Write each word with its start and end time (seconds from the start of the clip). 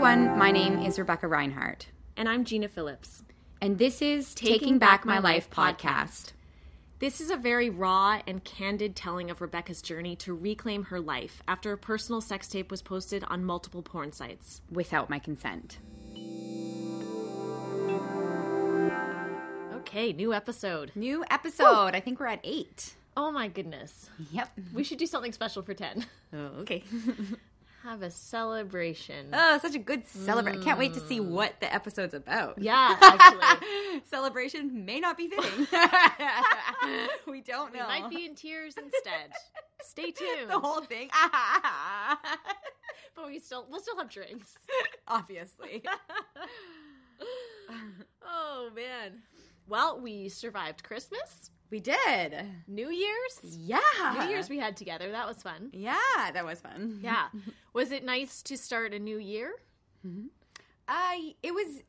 everyone. 0.00 0.38
My 0.38 0.52
name 0.52 0.78
is 0.78 0.96
Rebecca 0.96 1.26
Reinhart, 1.26 1.88
And 2.16 2.28
I'm 2.28 2.44
Gina 2.44 2.68
Phillips. 2.68 3.24
and 3.60 3.78
this 3.78 4.00
is 4.00 4.32
Taking, 4.32 4.78
Back, 4.78 5.04
My 5.04 5.18
Life 5.18 5.50
podcast. 5.50 6.34
This 7.00 7.20
is 7.20 7.30
a 7.32 7.36
very 7.36 7.68
raw 7.68 8.20
and 8.24 8.44
candid 8.44 8.94
telling 8.94 9.28
of 9.28 9.40
Rebecca's 9.40 9.82
journey 9.82 10.14
to 10.16 10.32
reclaim 10.36 10.84
her 10.84 11.00
life 11.00 11.42
after 11.48 11.72
a 11.72 11.76
personal 11.76 12.20
sex 12.20 12.46
tape 12.46 12.70
was 12.70 12.80
posted 12.80 13.24
on 13.24 13.44
multiple 13.44 13.82
porn 13.82 14.12
sites. 14.12 14.62
without 14.70 15.10
my 15.10 15.18
consent. 15.18 15.78
Okay, 19.80 20.12
new 20.12 20.32
episode. 20.32 20.92
New 20.94 21.24
episode. 21.28 21.96
I 21.96 22.00
think 22.00 22.20
we're 22.20 22.26
at 22.26 22.40
eight. 22.44 22.94
Oh 23.16 23.32
my 23.32 23.48
goodness. 23.48 24.08
Yep. 24.30 24.48
We 24.72 24.84
should 24.84 24.98
do 24.98 25.06
something 25.06 25.32
special 25.32 25.62
for 25.62 25.74
10. 25.74 26.06
Oh, 26.34 26.36
okay. 26.60 26.84
Have 27.84 28.02
a 28.02 28.10
celebration. 28.10 29.28
oh, 29.32 29.58
such 29.62 29.74
a 29.74 29.78
good 29.78 30.06
celebration. 30.08 30.60
I 30.60 30.64
can't 30.64 30.78
wait 30.78 30.94
to 30.94 31.00
see 31.00 31.20
mm. 31.20 31.28
what 31.28 31.54
the 31.60 31.72
episode's 31.72 32.12
about. 32.12 32.58
yeah, 32.60 32.96
actually. 33.00 34.02
Celebration 34.04 34.84
may 34.84 34.98
not 34.98 35.16
be 35.16 35.28
fitting. 35.28 35.66
we 37.28 37.40
don't 37.40 37.72
We 37.72 37.78
know. 37.78 37.86
might 37.86 38.10
be 38.10 38.24
in 38.26 38.34
tears 38.34 38.74
instead. 38.76 39.30
Stay 39.82 40.10
tuned. 40.10 40.50
the 40.50 40.58
whole 40.58 40.80
thing. 40.82 41.08
but 43.14 43.26
we 43.28 43.38
still 43.38 43.64
we'll 43.70 43.80
still 43.80 43.96
have 43.96 44.10
drinks. 44.10 44.56
Obviously. 45.06 45.82
Oh 48.24 48.70
man. 48.74 49.22
Well, 49.68 50.00
we 50.00 50.28
survived 50.28 50.82
Christmas, 50.82 51.50
We 51.70 51.80
did. 51.80 52.34
New 52.66 52.90
Year's. 52.90 53.40
Yeah. 53.42 53.78
New 54.18 54.28
Year's 54.30 54.48
we 54.48 54.58
had 54.58 54.76
together. 54.76 55.10
That 55.12 55.26
was 55.28 55.42
fun. 55.42 55.70
Yeah, 55.72 55.96
that 56.32 56.44
was 56.44 56.60
fun. 56.60 57.00
Yeah. 57.02 57.26
Was 57.74 57.92
it 57.92 58.04
nice 58.04 58.42
to 58.44 58.56
start 58.56 58.92
a 58.94 58.98
new 58.98 59.18
year? 59.18 59.52
I 60.88 61.34
it 61.42 61.52
was 61.54 61.82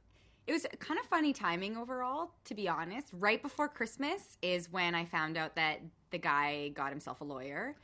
it 0.45 0.51
was 0.51 0.65
kind 0.79 0.99
of 0.99 1.05
funny 1.05 1.31
timing 1.33 1.77
overall, 1.77 2.31
to 2.45 2.53
be 2.53 2.67
honest. 2.67 3.07
Right 3.13 3.41
before 3.41 3.67
Christmas 3.69 4.37
is 4.41 4.71
when 4.71 4.93
I 4.93 5.05
found 5.05 5.37
out 5.37 5.55
that 5.55 5.79
the 6.11 6.17
guy 6.19 6.69
got 6.69 6.89
himself 6.91 7.21
a 7.21 7.23
lawyer. 7.23 7.75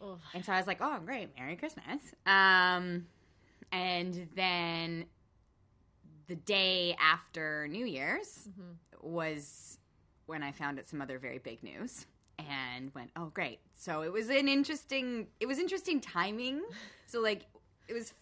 Oh, 0.00 0.18
And 0.34 0.44
so 0.44 0.52
I 0.52 0.56
was 0.56 0.66
like, 0.66 0.78
"Oh, 0.80 0.98
great. 1.04 1.28
Merry 1.38 1.56
Christmas." 1.56 2.00
Um 2.26 3.06
and 3.70 4.28
then 4.34 5.04
the 6.26 6.36
day 6.36 6.96
after 6.98 7.68
New 7.68 7.84
Year's 7.84 8.48
was 9.02 9.78
when 10.30 10.42
I 10.42 10.52
found 10.52 10.78
out 10.78 10.86
some 10.86 11.02
other 11.02 11.18
very 11.18 11.38
big 11.38 11.62
news 11.62 12.06
and 12.38 12.94
went, 12.94 13.10
"Oh, 13.16 13.26
great." 13.26 13.58
So 13.74 14.02
it 14.02 14.12
was 14.12 14.30
an 14.30 14.48
interesting 14.48 15.26
it 15.40 15.46
was 15.46 15.58
interesting 15.58 16.00
timing. 16.00 16.62
So 17.06 17.20
like 17.20 17.42
it 17.88 17.92
was 17.94 18.14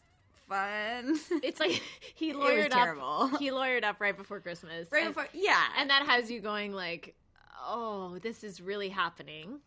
fun. 0.48 1.18
it's 1.42 1.60
like 1.60 1.82
he 2.14 2.32
was 2.32 2.50
lawyered 2.50 2.70
terrible. 2.70 3.30
up. 3.32 3.38
He 3.38 3.50
lawyered 3.50 3.84
up 3.84 4.00
right 4.00 4.16
before 4.16 4.40
Christmas. 4.40 4.88
right 4.90 5.04
and, 5.06 5.14
before 5.14 5.28
yeah 5.34 5.62
and 5.78 5.90
that 5.90 6.04
has 6.06 6.30
you 6.30 6.40
going 6.40 6.72
like, 6.72 7.14
"Oh, 7.66 8.18
this 8.22 8.42
is 8.42 8.60
really 8.60 8.88
happening." 8.88 9.60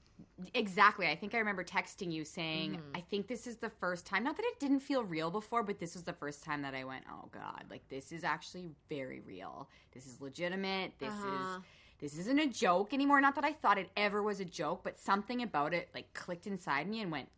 exactly 0.54 1.08
i 1.08 1.16
think 1.16 1.34
i 1.36 1.38
remember 1.40 1.64
texting 1.64 2.12
you 2.12 2.24
saying 2.24 2.72
Mm-hmm. 2.74 2.96
i 2.96 3.02
think 3.02 3.28
this 3.28 3.46
is 3.48 3.58
the 3.58 3.70
first 3.70 4.06
time 4.06 4.24
not 4.24 4.38
that 4.38 4.46
it 4.46 4.60
didn't 4.60 4.80
feel 4.82 5.04
real 5.04 5.30
before 5.32 5.62
but 5.64 5.80
this 5.80 5.94
was 5.96 6.04
the 6.04 6.14
first 6.14 6.44
time 6.44 6.62
that 6.62 6.74
i 6.76 6.84
went 6.84 7.04
oh 7.12 7.28
god 7.32 7.64
like 7.72 7.88
this 7.90 8.12
is 8.12 8.24
actually 8.24 8.70
very 8.90 9.20
real 9.20 9.68
this 9.94 10.06
is 10.08 10.22
legitimate 10.22 10.94
this 11.00 11.10
Uh-huh. 11.12 11.56
is 11.58 11.62
this 12.02 12.18
isn't 12.18 12.40
a 12.40 12.48
joke 12.48 12.94
anymore. 12.94 13.22
Not 13.22 13.36
that 13.36 13.44
i 13.46 13.54
thought 13.54 13.78
it 13.78 13.90
ever 13.96 14.22
was 14.24 14.40
a 14.40 14.46
joke 14.46 14.82
but 14.84 15.00
something 15.00 15.42
about 15.42 15.74
it 15.74 15.90
like 15.94 16.14
clicked 16.14 16.48
inside 16.48 16.90
me 16.90 17.02
and 17.02 17.12
went 17.12 17.30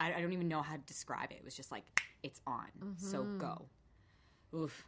i, 0.00 0.12
I 0.14 0.20
don't 0.20 0.32
even 0.32 0.48
know 0.48 0.62
how 0.62 0.74
to 0.74 0.82
describe 0.86 1.30
it. 1.30 1.36
It 1.36 1.44
was 1.44 1.54
just 1.54 1.70
like 1.70 1.84
it's 2.22 2.40
on. 2.46 2.66
So 2.96 3.18
Mm-hmm. 3.22 3.38
go. 3.38 3.66
Oof. 4.54 4.86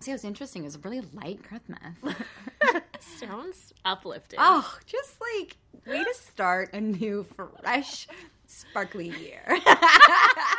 See 0.00 0.10
it 0.10 0.14
was 0.14 0.24
interesting. 0.24 0.62
It 0.62 0.66
was 0.66 0.74
a 0.76 0.78
really 0.80 1.02
light 1.14 1.42
christmas 1.42 1.78
Sounds 3.20 3.72
uplifting. 3.84 4.38
Oh, 4.42 4.76
just 4.86 5.16
like 5.20 5.56
way 5.86 6.02
to 6.04 6.14
start 6.14 6.72
a 6.74 6.80
new, 6.80 7.24
fresh, 7.24 8.08
sparkly 8.46 9.08
year. 9.08 9.44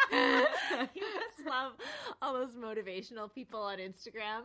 you 0.12 1.06
love 1.50 1.74
all 2.22 2.34
those 2.34 2.52
motivational 2.54 3.34
people 3.34 3.60
on 3.62 3.78
Instagram. 3.78 4.44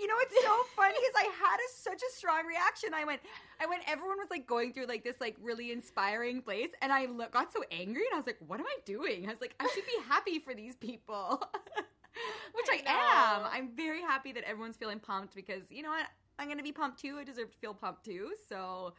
you 0.00 0.06
know, 0.06 0.14
it's 0.20 0.44
so 0.44 0.56
funny 0.76 0.94
because 0.94 1.14
I 1.16 1.24
had 1.24 1.56
a, 1.56 1.68
such 1.74 2.02
a 2.02 2.16
strong 2.16 2.46
reaction. 2.46 2.90
I 2.94 3.04
went, 3.04 3.20
I 3.60 3.66
went. 3.66 3.82
Everyone 3.86 4.18
was 4.18 4.30
like 4.30 4.46
going 4.46 4.72
through 4.72 4.86
like 4.86 5.04
this 5.04 5.20
like 5.20 5.36
really 5.42 5.72
inspiring 5.72 6.42
place, 6.42 6.70
and 6.82 6.92
I 6.92 7.06
lo- 7.06 7.26
got 7.30 7.52
so 7.52 7.62
angry, 7.70 8.02
and 8.06 8.14
I 8.14 8.16
was 8.16 8.26
like, 8.26 8.38
"What 8.46 8.60
am 8.60 8.66
I 8.66 8.76
doing?" 8.84 9.26
I 9.26 9.30
was 9.30 9.40
like, 9.40 9.54
"I 9.60 9.68
should 9.74 9.86
be 9.86 9.96
happy 10.08 10.38
for 10.38 10.54
these 10.54 10.76
people," 10.76 11.42
which 12.54 12.66
I, 12.70 12.82
I 12.86 13.36
am. 13.36 13.46
I'm 13.52 13.70
very 13.76 14.02
happy 14.02 14.32
that 14.32 14.44
everyone's 14.44 14.76
feeling 14.76 14.98
pumped 15.00 15.34
because 15.34 15.64
you 15.70 15.82
know 15.82 15.90
what? 15.90 16.06
I'm 16.38 16.48
gonna 16.48 16.62
be 16.62 16.72
pumped 16.72 17.00
too. 17.00 17.18
I 17.20 17.24
deserve 17.24 17.50
to 17.50 17.58
feel 17.58 17.74
pumped 17.74 18.04
too. 18.04 18.32
So. 18.48 18.94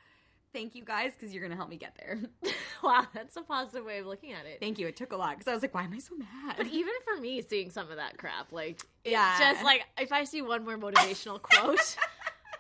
Thank 0.54 0.74
you 0.76 0.84
guys 0.84 1.12
because 1.14 1.34
you're 1.34 1.42
going 1.42 1.52
to 1.52 1.58
help 1.58 1.70
me 1.70 1.78
get 1.78 1.96
there. 2.00 2.20
wow, 2.84 3.06
that's 3.14 3.36
a 3.36 3.42
positive 3.42 3.86
way 3.86 4.00
of 4.00 4.08
looking 4.08 4.34
at 4.34 4.46
it. 4.46 4.60
Thank 4.60 4.80
you. 4.80 4.88
It 4.88 4.96
took 4.96 5.12
a 5.14 5.16
lot 5.16 5.38
because 5.38 5.48
I 5.48 5.54
was 5.54 5.62
like, 5.62 5.74
why 5.76 5.84
am 5.84 5.94
I 5.94 6.00
so 6.00 6.16
mad? 6.16 6.56
But 6.58 6.68
even 6.68 6.94
for 7.06 7.20
me, 7.22 7.42
seeing 7.42 7.70
some 7.70 7.90
of 7.92 7.98
that 7.98 8.18
crap, 8.18 8.52
like, 8.52 8.82
Yeah. 9.06 9.38
just 9.40 9.64
like 9.64 9.86
if 10.00 10.12
I 10.12 10.24
see 10.24 10.42
one 10.42 10.66
more 10.66 10.78
motivational 10.78 11.40
quote, 11.42 11.96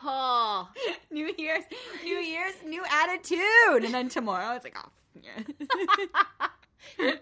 oh, 0.03 0.69
New 1.11 1.33
Year's, 1.37 1.63
New 2.03 2.17
Year's, 2.19 2.53
new 2.65 2.83
attitude. 2.91 3.83
And 3.83 3.93
then 3.93 4.07
tomorrow 4.09 4.55
it's 4.55 4.63
like, 4.65 4.77
oh, 4.77 4.89
yeah. 5.21 6.47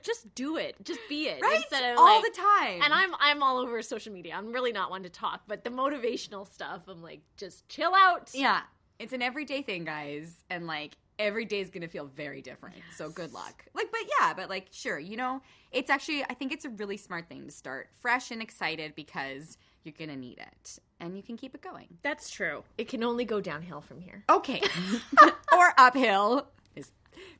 just 0.04 0.34
do 0.36 0.58
it, 0.58 0.76
just 0.84 1.00
be 1.10 1.28
it 1.28 1.42
right? 1.42 1.56
instead 1.58 1.94
of 1.94 1.98
All 2.00 2.22
like, 2.22 2.24
the 2.34 2.40
time. 2.40 2.82
And 2.84 2.94
I'm 2.94 3.12
I'm 3.20 3.42
all 3.42 3.58
over 3.58 3.82
social 3.82 4.14
media. 4.14 4.36
I'm 4.38 4.52
really 4.52 4.72
not 4.72 4.90
one 4.90 5.04
to 5.04 5.10
talk, 5.10 5.42
but 5.48 5.64
the 5.64 5.70
motivational 5.70 6.46
stuff, 6.52 6.82
I'm 6.88 7.02
like, 7.02 7.22
just 7.38 7.68
chill 7.70 7.94
out. 7.96 8.30
yeah, 8.34 8.62
it's 9.00 9.14
an 9.14 9.22
everyday 9.22 9.62
thing, 9.62 9.86
guys. 9.86 10.44
And 10.50 10.68
like, 10.68 10.98
every 11.20 11.46
day 11.46 11.60
is 11.60 11.70
going 11.70 11.82
to 11.82 11.88
feel 11.88 12.06
very 12.06 12.42
different. 12.42 12.76
So 12.96 13.10
good 13.10 13.34
luck. 13.34 13.66
Like, 13.74 13.92
but 13.92 14.02
yeah, 14.20 14.34
but 14.34 14.50
like, 14.50 14.68
sure, 14.72 15.00
you 15.00 15.18
know, 15.18 15.42
it's 15.72 15.90
actually, 15.90 16.24
I 16.24 16.34
think 16.34 16.52
it's 16.52 16.66
a 16.66 16.70
really 16.70 16.98
smart 16.98 17.28
thing 17.30 17.46
to 17.46 17.52
start 17.52 17.90
fresh 18.00 18.32
and 18.32 18.42
excited 18.42 18.96
because 18.96 19.58
you're 19.84 19.94
going 19.98 20.10
to 20.10 20.16
need 20.16 20.38
it 20.40 20.80
and 21.00 21.16
you 21.16 21.24
can 21.24 21.38
keep 21.38 21.56
it 21.56 21.62
going. 21.62 21.88
That's 22.04 22.30
true. 22.30 22.64
It 22.78 22.88
can 22.88 23.04
only 23.04 23.26
go 23.26 23.42
downhill 23.42 23.82
from 23.82 24.02
here. 24.02 24.24
Okay. 24.30 24.62
or 25.56 25.74
uphill. 25.78 26.48
This 26.76 26.92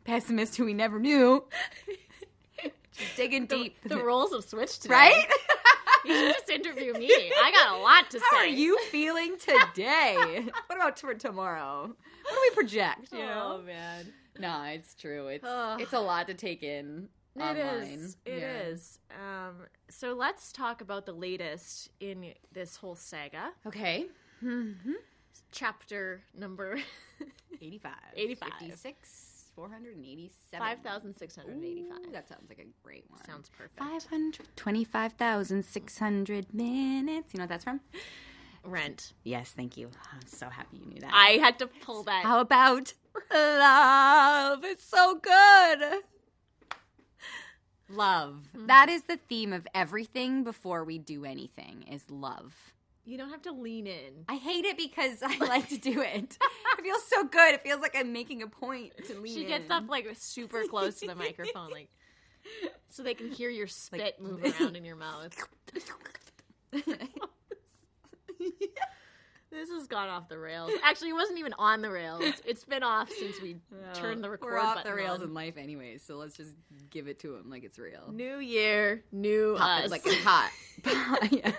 pessimist 0.04 0.58
who 0.58 0.66
we 0.66 0.74
never 0.74 1.00
knew. 1.00 1.46
Just 2.62 2.74
digging 3.16 3.46
deep. 3.46 3.78
The 3.86 3.98
roles 4.04 4.32
have 4.34 4.44
switched 4.44 4.82
today. 4.84 4.94
right? 4.94 5.26
You 6.08 6.16
should 6.16 6.34
just 6.34 6.50
interview 6.50 6.94
me. 6.94 7.12
I 7.12 7.52
got 7.52 7.78
a 7.78 7.82
lot 7.82 8.10
to 8.12 8.20
How 8.20 8.26
say. 8.32 8.36
How 8.38 8.44
are 8.44 8.48
you 8.48 8.78
feeling 8.90 9.38
today? 9.38 10.46
what 10.68 10.76
about 10.78 11.00
for 11.00 11.14
tomorrow? 11.14 11.82
What 12.24 12.34
do 12.34 12.40
we 12.42 12.50
project? 12.56 13.12
You 13.12 13.20
Oh 13.24 13.58
know? 13.58 13.62
man. 13.66 14.14
No, 14.40 14.64
it's 14.64 14.94
true. 14.96 15.28
It's 15.28 15.44
Ugh. 15.46 15.82
it's 15.82 15.94
a 15.94 16.00
lot 16.00 16.28
to 16.28 16.34
take 16.34 16.64
in. 16.64 17.10
It 17.36 17.42
online. 17.42 17.84
is. 17.84 18.18
It 18.26 18.32
is. 18.44 19.00
Yeah. 19.12 19.48
Um, 19.50 19.56
so 19.90 20.14
let's 20.14 20.52
talk 20.52 20.82
about 20.82 21.06
the 21.06 21.14
latest 21.14 21.90
in 22.00 22.34
this 22.52 22.78
whole 22.78 22.96
saga. 22.96 23.52
Okay. 23.66 24.08
Chapter 25.52 26.22
number 26.38 26.80
85. 27.62 27.92
85. 28.16 28.50
56. 28.60 29.37
487. 29.58 30.60
5,685. 30.60 31.98
Ooh, 31.98 32.12
That 32.12 32.30
sounds 32.30 32.48
like 32.48 32.60
a 32.60 32.68
great 32.84 33.06
one. 33.10 33.20
Sounds 33.26 33.50
perfect. 33.50 33.80
525,600 33.80 36.54
minutes. 36.54 37.34
You 37.34 37.40
know 37.40 37.44
what 37.44 37.50
that's 37.50 37.64
from? 37.64 37.82
Rent. 38.64 39.14
Yes, 39.24 39.52
thank 39.58 39.76
you. 39.76 39.90
I'm 40.14 40.28
so 40.28 40.48
happy 40.50 40.78
you 40.78 40.86
knew 40.86 41.02
that. 41.02 41.10
I 41.12 41.40
had 41.42 41.58
to 41.60 41.68
pull 41.68 42.04
that. 42.04 42.24
How 42.24 42.40
about 42.40 42.94
love? 43.34 44.64
It's 44.64 44.84
so 44.84 45.16
good. 45.20 46.04
Love. 47.90 48.50
Mm-hmm. 48.56 48.68
That 48.68 48.90
is 48.90 49.04
the 49.04 49.18
theme 49.18 49.54
of 49.54 49.66
everything 49.74 50.44
before 50.44 50.84
we 50.84 51.00
do 51.00 51.26
anything 51.26 51.84
is 51.92 52.12
love. 52.12 52.54
You 53.08 53.18
don't 53.18 53.30
have 53.30 53.42
to 53.44 53.54
lean 53.54 53.88
in. 53.88 54.26
I 54.28 54.36
hate 54.36 54.66
it 54.66 54.76
because 54.76 55.24
I 55.24 55.38
like 55.46 55.70
to 55.70 55.78
do 55.78 56.02
it. 56.02 56.38
it 56.38 56.84
feels 56.84 57.04
so 57.08 57.24
good. 57.24 57.54
It 57.54 57.64
feels 57.64 57.80
like 57.82 57.96
I'm 57.96 58.12
making 58.12 58.44
a 58.44 58.48
point 58.48 58.92
to 59.08 59.14
lean 59.14 59.34
in. 59.38 59.44
She 59.44 59.46
gets 59.48 59.68
in. 59.68 59.72
up 59.72 59.86
like 59.88 60.10
super 60.18 60.64
close 60.70 61.00
to 61.00 61.08
the 61.08 61.16
microphone, 61.16 61.72
like 61.72 61.88
so 62.90 63.04
they 63.04 63.14
can 63.14 63.32
hear 63.32 63.50
your 63.50 63.68
spit 63.68 64.20
move 64.22 64.44
around 64.44 64.76
in 64.76 64.84
your 64.84 64.98
mouth. 64.98 65.34
This 69.50 69.70
has 69.72 69.88
gone 69.88 70.10
off 70.10 70.28
the 70.28 70.38
rails. 70.38 70.72
Actually, 70.84 71.10
it 71.12 71.14
wasn't 71.14 71.40
even 71.40 71.54
on 71.58 71.82
the 71.82 71.90
rails. 71.90 72.22
It's 72.46 72.66
been 72.66 72.84
off 72.84 73.10
since 73.10 73.42
we 73.42 73.56
turned 73.94 74.22
the 74.24 74.30
record 74.30 74.52
We're 74.52 74.60
off 74.60 74.84
the 74.84 74.94
rails 74.94 75.22
on. 75.22 75.30
in 75.30 75.34
life 75.34 75.56
anyway, 75.58 75.98
so 75.98 76.18
let's 76.18 76.36
just 76.36 76.54
give 76.92 77.08
it 77.08 77.18
to 77.20 77.36
him 77.36 77.50
like 77.50 77.64
it's 77.64 77.80
real. 77.80 78.12
New 78.12 78.38
year, 78.40 79.04
new 79.12 79.56
Pop 79.58 79.80
it 79.80 79.86
us. 79.86 79.92
like 79.92 80.02
it's 80.06 80.24
hot. 80.24 80.52
Yeah. 81.32 81.54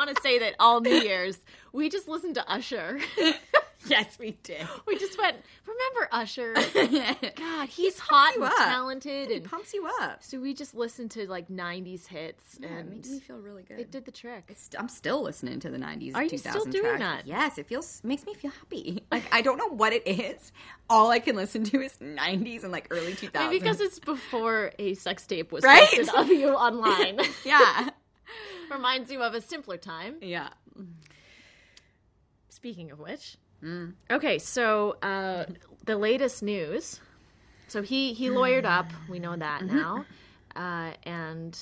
I 0.00 0.04
want 0.06 0.16
to 0.16 0.22
say 0.22 0.38
that 0.38 0.54
all 0.58 0.80
New 0.80 0.94
Year's 0.94 1.38
we 1.74 1.90
just 1.90 2.08
listened 2.08 2.34
to 2.36 2.50
Usher. 2.50 2.98
yes, 3.86 4.18
we 4.18 4.32
did. 4.42 4.66
We 4.86 4.96
just 4.98 5.16
went, 5.18 5.36
remember 5.66 6.08
Usher? 6.10 6.54
God, 7.36 7.68
he's 7.68 7.98
hot 7.98 8.34
and 8.34 8.44
up. 8.44 8.56
talented. 8.56 9.30
It 9.30 9.42
And 9.42 9.44
pumps 9.44 9.72
you 9.74 9.86
up. 10.00 10.22
so 10.24 10.40
we 10.40 10.54
just 10.54 10.74
listened 10.74 11.10
to 11.12 11.28
like 11.28 11.48
90s 11.48 12.06
hits 12.06 12.58
Yeah, 12.60 12.68
it 12.68 12.72
and 12.80 12.90
made 12.90 13.06
me 13.06 13.20
feel 13.20 13.36
really 13.38 13.62
good. 13.62 13.78
it 13.78 13.90
did 13.90 14.04
the 14.06 14.10
trick. 14.10 14.50
St- 14.56 14.80
I'm 14.80 14.88
still 14.88 15.22
listening 15.22 15.60
to 15.60 15.70
the 15.70 15.78
90s. 15.78 16.14
Are 16.16 16.24
you 16.24 16.38
still 16.38 16.64
doing 16.64 16.96
track. 16.96 16.98
that? 17.00 17.26
Yes, 17.26 17.58
it 17.58 17.66
feels 17.66 18.00
makes 18.02 18.24
me 18.26 18.32
feel 18.34 18.50
happy. 18.52 19.04
Like 19.12 19.24
I 19.32 19.42
don't 19.42 19.58
know 19.58 19.68
what 19.68 19.92
it 19.92 20.06
is. 20.08 20.50
All 20.88 21.10
I 21.10 21.18
can 21.20 21.36
listen 21.36 21.62
to 21.64 21.80
is 21.80 21.96
90s 21.98 22.62
and 22.64 22.72
like 22.72 22.86
early 22.90 23.12
2000s. 23.12 23.34
Maybe 23.34 23.58
because 23.58 23.80
it's 23.80 23.98
before 23.98 24.72
a 24.78 24.94
sex 24.94 25.26
tape 25.26 25.52
was 25.52 25.62
Right? 25.62 25.86
posted 25.88 26.08
of 26.14 26.28
you 26.28 26.48
online. 26.50 27.20
yeah, 27.44 27.89
Reminds 28.70 29.10
you 29.10 29.22
of 29.22 29.34
a 29.34 29.40
simpler 29.40 29.76
time. 29.76 30.16
yeah. 30.20 30.50
Speaking 32.48 32.90
of 32.90 32.98
which, 32.98 33.36
okay, 34.10 34.38
so 34.38 34.96
uh, 35.02 35.46
the 35.86 35.96
latest 35.96 36.42
news. 36.42 37.00
So 37.68 37.82
he 37.82 38.12
he 38.12 38.28
lawyered 38.28 38.64
up. 38.64 38.90
We 39.08 39.18
know 39.18 39.36
that 39.36 39.64
now, 39.64 40.04
uh, 40.56 40.92
and 41.04 41.58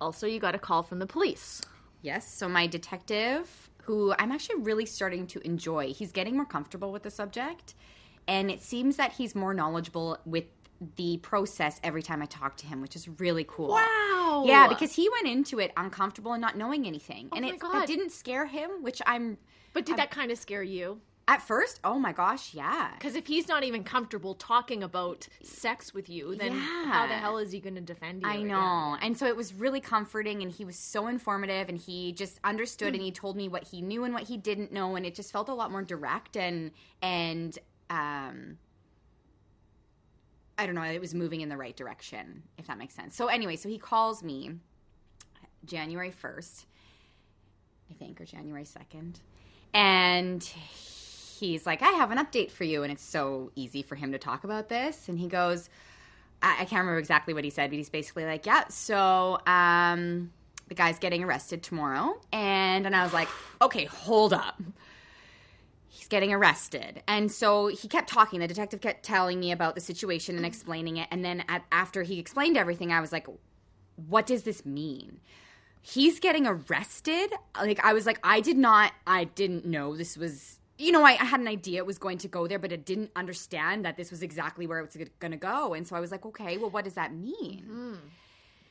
also 0.00 0.26
you 0.26 0.38
got 0.40 0.54
a 0.54 0.58
call 0.58 0.82
from 0.82 1.00
the 1.00 1.06
police. 1.06 1.60
Yes. 2.02 2.32
So 2.32 2.48
my 2.48 2.66
detective, 2.66 3.68
who 3.82 4.14
I'm 4.18 4.32
actually 4.32 4.60
really 4.60 4.86
starting 4.86 5.26
to 5.28 5.40
enjoy, 5.46 5.92
he's 5.92 6.12
getting 6.12 6.36
more 6.36 6.46
comfortable 6.46 6.92
with 6.92 7.02
the 7.02 7.10
subject, 7.10 7.74
and 8.26 8.50
it 8.50 8.62
seems 8.62 8.96
that 8.96 9.12
he's 9.12 9.34
more 9.34 9.52
knowledgeable 9.52 10.18
with 10.24 10.44
the 10.96 11.18
process 11.18 11.80
every 11.82 12.02
time 12.02 12.20
I 12.22 12.26
talk 12.26 12.56
to 12.58 12.66
him, 12.66 12.80
which 12.80 12.96
is 12.96 13.08
really 13.20 13.44
cool. 13.48 13.68
Wow. 13.68 14.44
Yeah, 14.46 14.68
because 14.68 14.94
he 14.94 15.08
went 15.08 15.28
into 15.28 15.58
it 15.58 15.72
uncomfortable 15.76 16.32
and 16.32 16.40
not 16.40 16.56
knowing 16.56 16.86
anything, 16.86 17.30
and 17.34 17.44
Oh 17.44 17.48
my 17.48 17.54
it 17.54 17.60
God. 17.60 17.72
that 17.72 17.86
didn't 17.86 18.10
scare 18.12 18.46
him, 18.46 18.82
which 18.82 19.00
I'm 19.06 19.38
But 19.72 19.86
did 19.86 19.96
that 19.96 20.10
kind 20.10 20.30
of 20.30 20.38
scare 20.38 20.62
you? 20.62 21.00
at 21.26 21.40
first. 21.40 21.80
Oh 21.82 21.98
my 21.98 22.12
gosh, 22.12 22.52
yeah. 22.52 22.90
Because 22.98 23.14
if 23.16 23.26
he's 23.28 23.48
not 23.48 23.64
even 23.64 23.82
comfortable 23.82 24.34
talking 24.34 24.82
about 24.82 25.26
sex 25.42 25.94
with 25.94 26.10
you, 26.10 26.36
then 26.36 26.52
Yeah. 26.52 26.92
how 26.92 27.06
the 27.06 27.14
hell 27.14 27.38
is 27.38 27.50
he 27.50 27.60
going 27.60 27.76
to 27.76 27.80
defend 27.80 28.20
you? 28.20 28.28
I 28.28 28.42
know. 28.42 28.98
And 29.00 29.16
so 29.16 29.26
it 29.26 29.34
was 29.34 29.54
really 29.54 29.80
comforting 29.80 30.42
and 30.42 30.52
he 30.52 30.66
was 30.66 30.76
so 30.76 31.06
informative 31.06 31.70
and 31.70 31.78
he 31.78 32.12
just 32.12 32.38
understood 32.44 32.92
and 32.92 33.02
he 33.02 33.10
told 33.10 33.36
me 33.38 33.48
what 33.48 33.64
he 33.68 33.80
knew 33.80 34.04
and 34.04 34.12
what 34.12 34.24
he 34.24 34.36
didn't 34.36 34.70
know 34.70 34.96
and 34.96 35.06
it 35.06 35.14
just 35.14 35.32
felt 35.32 35.48
a 35.48 35.54
lot 35.54 35.70
more 35.72 35.80
direct 35.82 36.36
and 36.36 36.72
and 37.00 37.58
um 37.88 38.58
I 40.56 40.66
don't 40.66 40.74
know, 40.74 40.82
it 40.82 41.00
was 41.00 41.14
moving 41.14 41.40
in 41.40 41.48
the 41.48 41.56
right 41.56 41.76
direction, 41.76 42.42
if 42.58 42.66
that 42.68 42.78
makes 42.78 42.94
sense. 42.94 43.16
So 43.16 43.26
anyway, 43.26 43.56
so 43.56 43.68
he 43.68 43.78
calls 43.78 44.22
me 44.22 44.52
January 45.64 46.12
1st, 46.12 46.64
I 47.90 47.94
think, 47.94 48.20
or 48.20 48.24
January 48.24 48.64
2nd. 48.64 49.16
And 49.72 50.42
he's 50.42 51.66
like, 51.66 51.82
I 51.82 51.90
have 51.90 52.10
an 52.10 52.18
update 52.18 52.50
for 52.50 52.64
you. 52.64 52.82
And 52.82 52.92
it's 52.92 53.02
so 53.02 53.50
easy 53.56 53.82
for 53.82 53.96
him 53.96 54.12
to 54.12 54.18
talk 54.18 54.44
about 54.44 54.68
this. 54.68 55.08
And 55.08 55.18
he 55.18 55.26
goes, 55.26 55.68
I, 56.40 56.52
I 56.52 56.64
can't 56.64 56.80
remember 56.80 56.98
exactly 56.98 57.34
what 57.34 57.44
he 57.44 57.50
said, 57.50 57.70
but 57.70 57.76
he's 57.76 57.90
basically 57.90 58.24
like, 58.24 58.46
yeah, 58.46 58.68
so 58.68 59.38
um, 59.46 60.30
the 60.68 60.74
guy's 60.74 60.98
getting 60.98 61.24
arrested 61.24 61.62
tomorrow. 61.62 62.20
And, 62.32 62.86
and 62.86 62.94
I 62.94 63.02
was 63.02 63.12
like, 63.12 63.28
okay, 63.60 63.86
hold 63.86 64.32
up. 64.32 64.62
He's 65.94 66.08
getting 66.08 66.32
arrested. 66.32 67.04
And 67.06 67.30
so 67.30 67.68
he 67.68 67.86
kept 67.86 68.08
talking. 68.08 68.40
The 68.40 68.48
detective 68.48 68.80
kept 68.80 69.04
telling 69.04 69.38
me 69.38 69.52
about 69.52 69.76
the 69.76 69.80
situation 69.80 70.36
and 70.36 70.44
explaining 70.44 70.96
it. 70.96 71.06
And 71.12 71.24
then 71.24 71.44
at, 71.48 71.62
after 71.70 72.02
he 72.02 72.18
explained 72.18 72.56
everything, 72.56 72.92
I 72.92 73.00
was 73.00 73.12
like, 73.12 73.28
what 74.08 74.26
does 74.26 74.42
this 74.42 74.66
mean? 74.66 75.20
He's 75.80 76.18
getting 76.18 76.48
arrested? 76.48 77.32
Like, 77.56 77.78
I 77.84 77.92
was 77.92 78.06
like, 78.06 78.18
I 78.24 78.40
did 78.40 78.56
not, 78.56 78.90
I 79.06 79.22
didn't 79.22 79.66
know 79.66 79.94
this 79.96 80.16
was, 80.16 80.58
you 80.78 80.90
know, 80.90 81.04
I, 81.04 81.12
I 81.12 81.24
had 81.24 81.38
an 81.38 81.46
idea 81.46 81.78
it 81.78 81.86
was 81.86 81.98
going 81.98 82.18
to 82.18 82.28
go 82.28 82.48
there, 82.48 82.58
but 82.58 82.72
I 82.72 82.76
didn't 82.76 83.12
understand 83.14 83.84
that 83.84 83.96
this 83.96 84.10
was 84.10 84.20
exactly 84.20 84.66
where 84.66 84.80
it 84.80 84.86
was 84.92 85.08
going 85.20 85.30
to 85.30 85.36
go. 85.38 85.74
And 85.74 85.86
so 85.86 85.94
I 85.94 86.00
was 86.00 86.10
like, 86.10 86.26
okay, 86.26 86.56
well, 86.56 86.70
what 86.70 86.82
does 86.82 86.94
that 86.94 87.14
mean? 87.14 87.64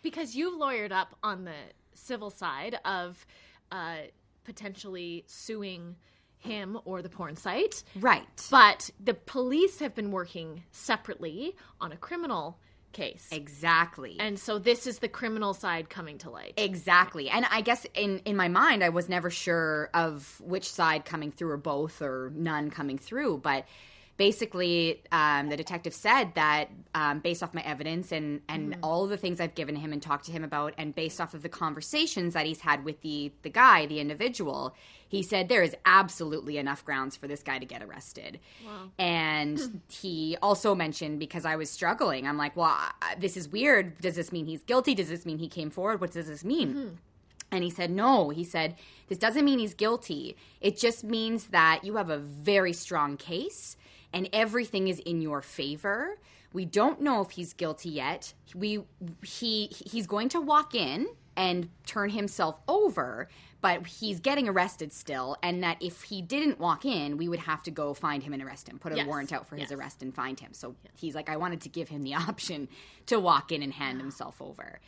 because 0.01 0.35
you've 0.35 0.59
lawyered 0.59 0.91
up 0.91 1.15
on 1.23 1.45
the 1.45 1.55
civil 1.93 2.29
side 2.29 2.77
of 2.83 3.25
uh, 3.71 3.95
potentially 4.43 5.23
suing 5.27 5.95
him 6.43 6.77
or 6.85 7.01
the 7.01 7.09
porn 7.09 7.35
site. 7.35 7.83
Right. 7.99 8.47
But 8.51 8.89
the 9.03 9.13
police 9.13 9.79
have 9.79 9.95
been 9.95 10.11
working 10.11 10.63
separately 10.71 11.55
on 11.81 11.91
a 11.91 11.97
criminal 11.97 12.59
case. 12.93 13.27
Exactly. 13.31 14.17
And 14.19 14.39
so 14.39 14.59
this 14.59 14.87
is 14.87 14.99
the 14.99 15.09
criminal 15.09 15.53
side 15.53 15.89
coming 15.89 16.19
to 16.19 16.29
light. 16.29 16.53
Exactly. 16.57 17.29
And 17.29 17.45
I 17.49 17.61
guess 17.61 17.85
in 17.93 18.19
in 18.19 18.37
my 18.37 18.47
mind 18.47 18.83
I 18.83 18.89
was 18.89 19.09
never 19.09 19.29
sure 19.29 19.89
of 19.93 20.39
which 20.39 20.69
side 20.69 21.03
coming 21.03 21.31
through 21.31 21.49
or 21.49 21.57
both 21.57 22.01
or 22.01 22.31
none 22.35 22.69
coming 22.69 22.97
through, 22.97 23.39
but 23.39 23.65
basically 24.17 25.01
um, 25.11 25.49
the 25.49 25.57
detective 25.57 25.93
said 25.93 26.35
that 26.35 26.69
um, 26.93 27.19
based 27.19 27.41
off 27.41 27.53
my 27.53 27.61
evidence 27.63 28.11
and 28.11 28.41
and 28.47 28.77
all 28.83 29.03
of 29.03 29.09
the 29.09 29.17
things 29.17 29.41
I've 29.41 29.55
given 29.55 29.75
him 29.75 29.91
and 29.91 30.01
talked 30.01 30.25
to 30.25 30.31
him 30.31 30.43
about 30.43 30.73
and 30.77 30.93
based 30.93 31.19
off 31.19 31.33
of 31.33 31.41
the 31.41 31.49
conversations 31.49 32.33
that 32.33 32.45
he's 32.45 32.61
had 32.61 32.85
with 32.85 33.01
the 33.01 33.31
the 33.41 33.49
guy, 33.49 33.85
the 33.87 33.99
individual, 33.99 34.75
he 35.07 35.23
said 35.23 35.49
there 35.49 35.63
is 35.63 35.75
absolutely 35.85 36.57
enough 36.57 36.85
grounds 36.85 37.15
for 37.15 37.27
this 37.27 37.41
guy 37.43 37.57
to 37.59 37.65
get 37.65 37.81
arrested. 37.81 38.39
And 38.99 39.81
he 39.89 40.37
also 40.41 40.75
mentioned 40.75 41.19
because 41.19 41.45
I 41.45 41.55
was 41.55 41.69
struggling, 41.69 42.27
I'm 42.27 42.37
like, 42.37 42.55
well, 42.55 42.77
this 43.17 43.35
is 43.37 43.49
weird. 43.49 43.99
Does 44.01 44.15
this 44.15 44.31
mean 44.31 44.45
he's 44.45 44.63
guilty? 44.63 44.93
Does 44.95 45.09
this 45.09 45.25
mean 45.25 45.39
he 45.39 45.47
came 45.47 45.69
forward? 45.69 46.01
What 46.01 46.11
does 46.11 46.27
this 46.27 46.43
mean? 46.43 46.69
And 47.51 47.63
he 47.63 47.69
said, 47.69 47.91
no. 47.91 48.29
He 48.29 48.43
said, 48.43 48.75
this 49.09 49.19
doesn't 49.19 49.45
mean 49.45 49.59
he's 49.59 49.75
guilty. 49.75 50.35
It 50.59 50.77
just 50.77 51.03
means 51.03 51.45
that 51.47 51.83
you 51.83 51.95
have 51.97 52.09
a 52.09 52.17
very 52.17 52.73
strong 52.73 53.15
case 53.15 53.77
and 54.13 54.29
everything 54.31 54.87
is 54.87 54.99
in 54.99 55.21
your 55.21 55.41
favor. 55.41 56.17
We 56.53 56.65
don't 56.65 57.01
know 57.01 57.21
if 57.21 57.31
he's 57.31 57.53
guilty 57.53 57.89
yet. 57.89 58.33
We 58.55 58.83
he 59.25 59.67
he's 59.67 60.05
going 60.07 60.29
to 60.29 60.41
walk 60.41 60.75
in 60.75 61.07
and 61.35 61.69
turn 61.87 62.11
himself 62.11 62.59
over, 62.67 63.27
but 63.59 63.87
he's 63.87 64.19
getting 64.19 64.47
arrested 64.47 64.93
still 64.93 65.35
and 65.41 65.63
that 65.63 65.77
if 65.81 66.03
he 66.03 66.21
didn't 66.21 66.59
walk 66.59 66.85
in, 66.85 67.17
we 67.17 67.27
would 67.27 67.39
have 67.39 67.63
to 67.63 67.71
go 67.71 67.95
find 67.95 68.21
him 68.21 68.33
and 68.33 68.43
arrest 68.43 68.69
him, 68.69 68.77
put 68.77 68.93
a 68.93 68.97
Yes. 68.97 69.07
warrant 69.07 69.33
out 69.33 69.47
for 69.47 69.55
his 69.55 69.71
Yes. 69.71 69.79
arrest 69.79 70.03
and 70.03 70.13
find 70.13 70.39
him. 70.39 70.53
So 70.53 70.75
he's 70.95 71.15
like 71.15 71.29
I 71.29 71.37
wanted 71.37 71.61
to 71.61 71.69
give 71.69 71.89
him 71.89 72.03
the 72.03 72.13
option 72.29 72.67
to 73.07 73.19
walk 73.19 73.51
in 73.51 73.63
and 73.63 73.73
hand 73.73 73.99
himself 73.99 74.39
over. 74.39 74.79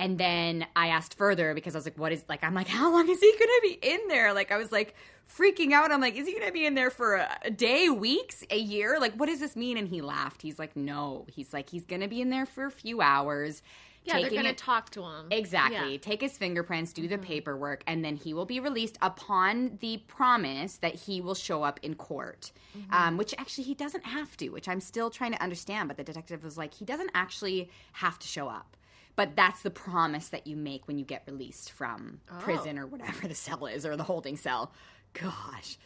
And 0.00 0.16
then 0.16 0.66
I 0.74 0.88
asked 0.88 1.18
further 1.18 1.52
because 1.52 1.74
I 1.74 1.78
was 1.78 1.84
like, 1.84 1.98
what 1.98 2.10
is 2.10 2.24
like, 2.26 2.42
I'm 2.42 2.54
like, 2.54 2.68
how 2.68 2.90
long 2.90 3.06
is 3.08 3.20
he 3.20 3.30
going 3.38 3.38
to 3.38 3.60
be 3.62 3.78
in 3.82 4.08
there? 4.08 4.32
Like, 4.32 4.50
I 4.50 4.56
was 4.56 4.72
like 4.72 4.94
freaking 5.30 5.72
out. 5.72 5.92
I'm 5.92 6.00
like, 6.00 6.16
is 6.16 6.26
he 6.26 6.32
going 6.32 6.46
to 6.46 6.52
be 6.52 6.64
in 6.64 6.74
there 6.74 6.88
for 6.88 7.16
a, 7.16 7.38
a 7.44 7.50
day, 7.50 7.90
weeks, 7.90 8.42
a 8.50 8.58
year? 8.58 8.98
Like, 8.98 9.12
what 9.16 9.26
does 9.26 9.40
this 9.40 9.56
mean? 9.56 9.76
And 9.76 9.86
he 9.86 10.00
laughed. 10.00 10.40
He's 10.40 10.58
like, 10.58 10.74
no. 10.74 11.26
He's 11.28 11.52
like, 11.52 11.68
he's 11.68 11.84
going 11.84 12.00
to 12.00 12.08
be 12.08 12.22
in 12.22 12.30
there 12.30 12.46
for 12.46 12.64
a 12.64 12.70
few 12.70 13.02
hours. 13.02 13.62
yeah, 14.06 14.18
they're 14.22 14.30
going 14.30 14.44
to 14.44 14.54
talk 14.54 14.88
to 14.92 15.02
him. 15.02 15.26
Exactly. 15.30 15.76
Yeah. 15.76 15.84
Mm-hmm. 15.84 16.10
Take 16.10 16.22
his 16.22 16.38
fingerprints, 16.38 16.94
do 16.94 17.06
the 17.06 17.18
paperwork, 17.18 17.84
and 17.86 18.02
then 18.02 18.16
he 18.16 18.32
will 18.32 18.46
be 18.46 18.58
released 18.58 18.96
upon 19.02 19.76
the 19.82 19.98
promise 20.08 20.78
that 20.78 20.94
he 20.94 21.20
will 21.20 21.34
show 21.34 21.62
up 21.62 21.78
in 21.82 21.94
court. 21.94 22.52
Mm-hmm. 22.74 22.94
Um, 22.94 23.16
which 23.18 23.34
actually 23.36 23.64
he 23.64 23.74
doesn't 23.74 24.06
have 24.06 24.34
to, 24.38 24.48
which 24.48 24.66
I'm 24.66 24.80
still 24.80 25.10
trying 25.10 25.32
to 25.32 25.42
understand. 25.42 25.88
But 25.88 25.98
the 25.98 26.04
detective 26.04 26.42
was 26.42 26.56
like, 26.56 26.72
he 26.72 26.86
doesn't 26.86 27.10
actually 27.12 27.68
have 27.92 28.18
to 28.20 28.26
show 28.26 28.48
up. 28.48 28.78
But 29.20 29.36
that's 29.36 29.60
the 29.60 29.70
promise 29.70 30.28
that 30.30 30.46
you 30.46 30.56
make 30.56 30.88
when 30.88 30.96
you 30.96 31.04
get 31.04 31.24
released 31.26 31.72
from 31.72 32.20
Oh. 32.32 32.38
prison 32.38 32.78
or 32.78 32.86
whatever 32.86 33.28
the 33.28 33.34
cell 33.34 33.66
is 33.66 33.84
or 33.84 33.94
the 33.94 34.02
holding 34.02 34.38
cell. 34.38 34.72
Gosh. 35.12 35.76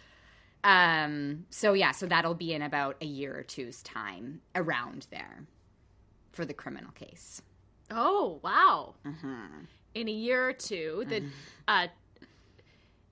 Um, 0.62 1.46
so 1.50 1.72
yeah, 1.72 1.90
so 1.90 2.06
that'll 2.06 2.34
be 2.36 2.52
in 2.52 2.62
about 2.62 2.96
a 3.02 3.06
year 3.06 3.36
or 3.36 3.42
two's 3.42 3.82
time 3.82 4.40
around 4.54 5.08
there 5.10 5.46
for 6.30 6.44
the 6.44 6.54
criminal 6.54 6.92
case. 6.92 7.42
Oh, 7.90 8.38
wow. 8.44 8.94
Mm-hmm. 9.04 9.64
In 9.96 10.08
a 10.08 10.12
year 10.12 10.48
or 10.50 10.52
two, 10.52 11.04
the 11.08 11.24
uh, 11.66 11.88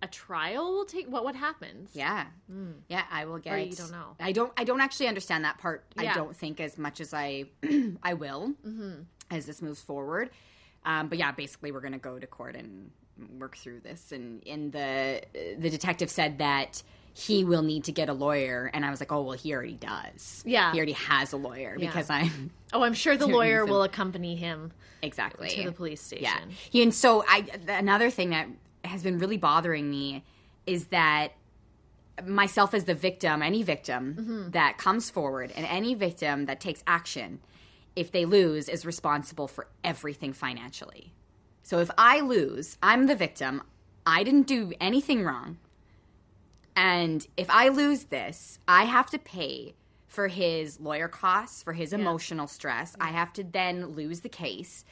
a 0.02 0.08
trial 0.08 0.72
will 0.72 0.84
take 0.84 1.06
what 1.08 1.24
what 1.24 1.36
happens? 1.36 1.90
Yeah, 1.94 2.26
yeah. 2.88 3.04
I 3.10 3.24
will 3.24 3.38
get. 3.38 3.54
Hmm. 3.54 3.70
you 3.70 3.76
don't 3.76 3.90
know. 3.92 4.16
I 4.18 4.32
don't. 4.32 4.52
I 4.56 4.64
don't 4.64 4.80
actually 4.80 5.06
understand 5.06 5.44
that 5.44 5.58
part. 5.58 5.84
I 5.96 6.12
don't 6.14 6.36
think 6.36 6.60
as 6.60 6.76
much 6.78 7.00
as 7.00 7.14
I. 7.14 7.44
I 8.02 8.14
will 8.14 8.54
Mm-hmm. 8.66 9.02
As 9.32 9.46
this 9.46 9.62
moves 9.62 9.80
forward. 9.80 10.30
Um, 10.84 11.08
but 11.08 11.18
yeah, 11.18 11.32
basically, 11.32 11.72
we're 11.72 11.80
going 11.80 11.92
to 11.92 11.98
go 11.98 12.18
to 12.18 12.26
court 12.26 12.56
and 12.56 12.90
work 13.38 13.56
through 13.56 13.80
this. 13.80 14.12
And 14.12 14.46
and 14.46 14.72
the 14.72 15.22
the 15.58 15.70
detective 15.70 16.10
said 16.10 16.38
that 16.38 16.82
he 17.14 17.44
will 17.44 17.62
need 17.62 17.84
to 17.84 17.92
get 17.92 18.08
a 18.08 18.12
lawyer, 18.14 18.70
and 18.72 18.84
I 18.84 18.90
was 18.90 18.98
like, 19.00 19.12
oh 19.12 19.22
well, 19.22 19.36
he 19.36 19.52
already 19.54 19.74
does. 19.76 20.42
Yeah. 20.46 20.72
he 20.72 20.78
already 20.78 20.92
has 20.92 21.32
a 21.32 21.36
lawyer 21.36 21.76
Yeah. 21.78 21.86
because 21.88 22.08
I'm 22.10 22.50
Oh, 22.72 22.82
I'm 22.82 22.94
sure 22.94 23.16
the 23.16 23.26
lawyer 23.38 23.64
will 23.66 23.82
accompany 23.82 24.34
him 24.34 24.72
exactly 25.02 25.50
to 25.50 25.64
the 25.64 25.72
police 25.72 26.00
station. 26.00 26.24
Yeah. 26.24 26.38
He- 26.70 26.82
And 26.82 26.94
so 26.94 27.22
I 27.28 27.46
another 27.68 28.10
thing 28.10 28.30
that 28.30 28.48
has 28.84 29.02
been 29.02 29.18
really 29.18 29.36
bothering 29.36 29.88
me 29.90 30.24
is 30.66 30.86
that 30.86 31.32
myself 32.26 32.74
as 32.74 32.84
the 32.84 32.94
victim, 32.94 33.42
any 33.42 33.62
victim 33.62 34.14
Mm-hmm. 34.18 34.50
that 34.50 34.78
comes 34.78 35.10
forward 35.10 35.52
and 35.54 35.66
any 35.66 35.94
victim 35.94 36.46
that 36.46 36.60
takes 36.60 36.82
action, 36.86 37.40
if 37.94 38.10
they 38.10 38.24
lose, 38.24 38.68
is 38.68 38.86
responsible 38.86 39.48
for 39.48 39.68
everything 39.84 40.32
financially. 40.32 41.12
So 41.62 41.78
if 41.78 41.90
I 41.96 42.20
lose, 42.20 42.78
I'm 42.82 43.06
the 43.06 43.14
victim. 43.14 43.62
I 44.06 44.24
didn't 44.24 44.46
do 44.46 44.72
anything 44.80 45.24
wrong. 45.24 45.58
And 46.74 47.26
if 47.36 47.48
I 47.50 47.68
lose 47.68 48.04
this, 48.04 48.58
I 48.66 48.84
have 48.84 49.10
to 49.10 49.18
pay 49.18 49.74
for 50.06 50.28
his 50.28 50.80
lawyer 50.80 51.08
costs, 51.08 51.62
for 51.62 51.72
his 51.72 51.92
emotional 51.92 52.46
stress. 52.46 52.96
I 53.00 53.08
have 53.08 53.32
to 53.34 53.44
then 53.44 53.88
lose 53.88 54.20
the 54.20 54.28
case. 54.28 54.84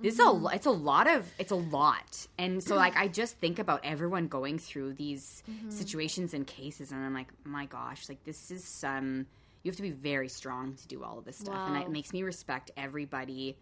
This 0.00 0.14
is 0.14 0.20
a 0.20 0.24
mm-hmm. 0.24 0.54
it's 0.54 0.66
a 0.66 0.70
lot 0.70 1.08
of 1.08 1.28
it's 1.38 1.50
a 1.50 1.56
lot. 1.56 2.28
And 2.38 2.62
so 2.62 2.74
mm. 2.74 2.78
like 2.78 2.96
I 2.96 3.08
just 3.08 3.36
think 3.38 3.58
about 3.58 3.80
everyone 3.82 4.28
going 4.28 4.58
through 4.58 4.92
these 4.92 5.42
mm-hmm. 5.50 5.70
situations 5.70 6.34
and 6.34 6.46
cases 6.46 6.92
and 6.92 7.04
I'm 7.04 7.14
like, 7.14 7.32
my 7.44 7.66
gosh, 7.66 8.08
like 8.08 8.22
this 8.22 8.52
is 8.52 8.62
some 8.62 9.26
you 9.68 9.72
have 9.72 9.76
to 9.76 9.82
be 9.82 9.90
very 9.90 10.28
strong 10.28 10.74
to 10.74 10.88
do 10.88 11.04
all 11.04 11.18
of 11.18 11.26
this 11.26 11.36
stuff. 11.36 11.68
And 11.68 11.76
it 11.76 11.90
makes 11.90 12.12
me 12.12 12.22
respect 12.22 12.70
everybody 12.76 13.58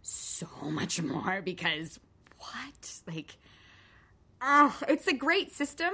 so 0.00 0.48
much 0.64 1.00
more 1.02 1.42
because 1.42 2.00
what? 2.38 2.92
Like 3.06 3.36
oh, 4.40 4.76
it's 4.88 5.06
a 5.06 5.12
great 5.12 5.52
system. 5.52 5.92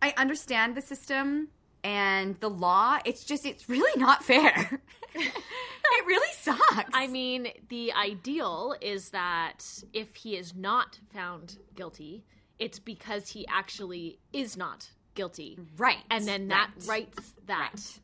I 0.00 0.14
understand 0.16 0.76
the 0.76 0.82
system 0.82 1.48
and 1.84 2.38
the 2.40 2.50
law. 2.50 2.98
It's 3.04 3.24
just 3.24 3.46
it's 3.46 3.68
really 3.68 4.00
not 4.00 4.22
fair. 4.24 4.80
it 5.14 6.06
really 6.06 6.32
sucks. 6.34 6.90
I 6.92 7.06
mean, 7.06 7.48
the 7.68 7.92
ideal 7.92 8.76
is 8.80 9.10
that 9.10 9.64
if 9.92 10.14
he 10.14 10.36
is 10.36 10.54
not 10.54 10.98
found 11.12 11.58
guilty, 11.74 12.24
it's 12.58 12.78
because 12.78 13.30
he 13.30 13.46
actually 13.48 14.18
is 14.32 14.56
not 14.56 14.90
guilty. 15.14 15.58
right. 15.76 15.98
And 16.10 16.26
then 16.26 16.48
that 16.48 16.70
right. 16.86 16.88
writes 17.16 17.34
that. 17.46 17.72
Right. 17.74 18.00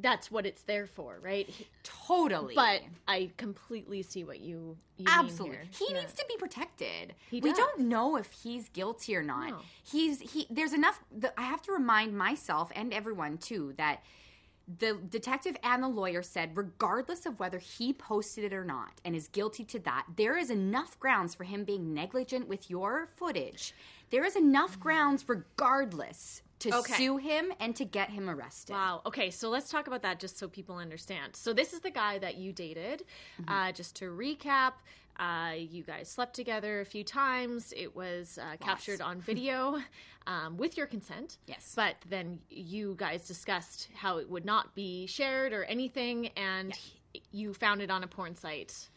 That's 0.00 0.30
what 0.30 0.46
it's 0.46 0.62
there 0.62 0.86
for, 0.86 1.18
right? 1.22 1.48
Totally. 1.82 2.54
But 2.54 2.82
I 3.06 3.30
completely 3.36 4.02
see 4.02 4.24
what 4.24 4.40
you, 4.40 4.76
you 4.96 5.06
Absolutely. 5.08 5.58
Mean 5.58 5.68
He. 5.70 5.86
Yeah. 5.90 6.00
needs 6.00 6.12
to 6.14 6.24
be 6.28 6.36
protected. 6.36 7.14
He 7.30 7.40
we 7.40 7.52
don't 7.52 7.80
know 7.80 8.16
if 8.16 8.30
he's 8.32 8.68
guilty 8.68 9.14
or 9.16 9.22
not. 9.22 9.50
No. 9.50 9.58
He's 9.82 10.20
he 10.20 10.46
there's 10.50 10.72
enough 10.72 11.00
the, 11.16 11.38
I 11.38 11.42
have 11.42 11.62
to 11.62 11.72
remind 11.72 12.16
myself 12.16 12.72
and 12.74 12.92
everyone 12.92 13.38
too 13.38 13.74
that 13.76 14.02
the 14.78 14.98
detective 15.08 15.56
and 15.64 15.82
the 15.82 15.88
lawyer 15.88 16.22
said 16.22 16.56
regardless 16.56 17.26
of 17.26 17.40
whether 17.40 17.58
he 17.58 17.92
posted 17.92 18.44
it 18.44 18.52
or 18.52 18.64
not 18.64 19.00
and 19.04 19.16
is 19.16 19.28
guilty 19.28 19.64
to 19.64 19.78
that, 19.80 20.06
there 20.16 20.36
is 20.36 20.50
enough 20.50 20.98
grounds 21.00 21.34
for 21.34 21.44
him 21.44 21.64
being 21.64 21.92
negligent 21.92 22.48
with 22.48 22.70
your 22.70 23.08
footage. 23.16 23.74
There 24.10 24.24
is 24.24 24.36
enough 24.36 24.78
grounds 24.78 25.24
regardless 25.28 26.42
to 26.60 26.76
Okay. 26.78 26.94
sue 26.94 27.16
him 27.16 27.52
and 27.60 27.74
to 27.76 27.84
get 27.84 28.10
him 28.10 28.28
arrested. 28.30 28.72
Wow. 28.72 29.02
Okay, 29.06 29.30
so 29.30 29.48
let's 29.50 29.70
talk 29.70 29.86
about 29.86 30.02
that 30.02 30.20
just 30.20 30.38
so 30.38 30.48
people 30.48 30.76
understand. 30.76 31.36
So 31.36 31.52
this 31.52 31.72
is 31.72 31.80
the 31.80 31.90
guy 31.90 32.18
that 32.18 32.36
you 32.36 32.52
dated. 32.52 33.04
Mm-hmm. 33.40 33.50
Uh, 33.52 33.72
just 33.72 33.96
to 33.96 34.06
recap, 34.06 34.72
uh, 35.18 35.52
you 35.56 35.82
guys 35.82 36.08
slept 36.08 36.34
together 36.34 36.80
a 36.80 36.84
few 36.84 37.04
times. 37.04 37.72
It 37.76 37.94
was 37.96 38.38
uh, 38.40 38.56
captured 38.60 39.00
on 39.00 39.20
video 39.20 39.80
um, 40.26 40.56
with 40.56 40.76
your 40.76 40.86
consent. 40.86 41.38
Yes. 41.46 41.72
But 41.76 41.96
then 42.08 42.40
you 42.48 42.94
guys 42.98 43.26
discussed 43.26 43.88
how 43.94 44.18
it 44.18 44.30
would 44.30 44.44
not 44.44 44.74
be 44.74 45.06
shared 45.06 45.52
or 45.52 45.64
anything, 45.64 46.28
and 46.36 46.72
you 47.32 47.52
found 47.54 47.82
it 47.82 47.90
on 47.90 48.02
a 48.02 48.06
porn 48.06 48.34
site. 48.34 48.88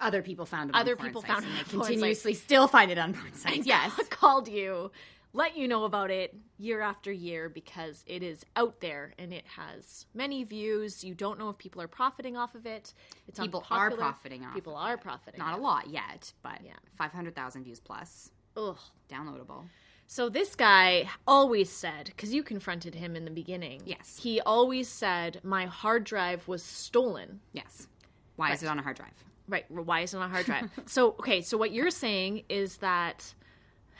Other 0.00 0.22
people 0.22 0.46
found 0.46 0.70
it 0.70 0.76
Other 0.76 0.92
on 0.92 0.96
porn 0.96 1.08
people 1.10 1.22
found 1.22 1.44
it 1.44 1.48
they 1.48 1.58
on 1.58 1.64
porn 1.64 1.66
sites. 1.82 1.88
continuously 1.88 2.34
still 2.34 2.66
find 2.68 2.90
it 2.90 2.98
on 2.98 3.12
porn 3.14 3.34
sites. 3.34 3.66
Yes. 3.66 3.92
called 4.10 4.48
you, 4.48 4.90
let 5.32 5.56
you 5.56 5.68
know 5.68 5.84
about 5.84 6.10
it 6.10 6.34
year 6.58 6.80
after 6.80 7.12
year 7.12 7.48
because 7.48 8.02
it 8.06 8.22
is 8.22 8.44
out 8.56 8.80
there 8.80 9.14
and 9.18 9.32
it 9.32 9.44
has 9.56 10.06
many 10.14 10.42
views. 10.44 11.04
You 11.04 11.14
don't 11.14 11.38
know 11.38 11.48
if 11.48 11.58
people 11.58 11.80
are 11.80 11.88
profiting 11.88 12.36
off 12.36 12.54
of 12.54 12.66
it. 12.66 12.92
It's 13.28 13.38
People 13.38 13.64
are 13.70 13.90
profiting 13.90 14.44
off 14.44 14.54
People 14.54 14.76
of 14.76 14.82
are 14.84 14.94
it. 14.94 15.00
profiting. 15.00 15.38
Not 15.38 15.58
a 15.58 15.62
lot 15.62 15.88
yet, 15.88 16.32
but 16.42 16.60
Yeah. 16.64 16.72
500,000 16.98 17.64
views 17.64 17.78
plus. 17.80 18.30
Ugh. 18.56 18.78
Downloadable. 19.08 19.64
So 20.08 20.28
this 20.28 20.56
guy 20.56 21.08
always 21.24 21.70
said, 21.70 22.06
because 22.06 22.34
you 22.34 22.42
confronted 22.42 22.96
him 22.96 23.14
in 23.14 23.24
the 23.24 23.30
beginning. 23.30 23.82
Yes. 23.84 24.18
He 24.20 24.40
always 24.40 24.88
said, 24.88 25.40
my 25.44 25.66
hard 25.66 26.02
drive 26.02 26.48
was 26.48 26.64
stolen. 26.64 27.38
Yes. 27.52 27.86
Why 28.34 28.52
is 28.52 28.64
it 28.64 28.66
on 28.66 28.78
a 28.80 28.82
hard 28.82 28.96
drive? 28.96 29.12
Right. 29.46 29.70
Why 29.70 30.00
is 30.00 30.12
it 30.12 30.16
on 30.16 30.24
a 30.24 30.28
hard 30.28 30.46
drive? 30.46 30.68
so, 30.86 31.10
okay. 31.20 31.42
So 31.42 31.56
what 31.56 31.70
you're 31.70 31.90
saying 31.92 32.42
is 32.48 32.78
that. 32.78 33.34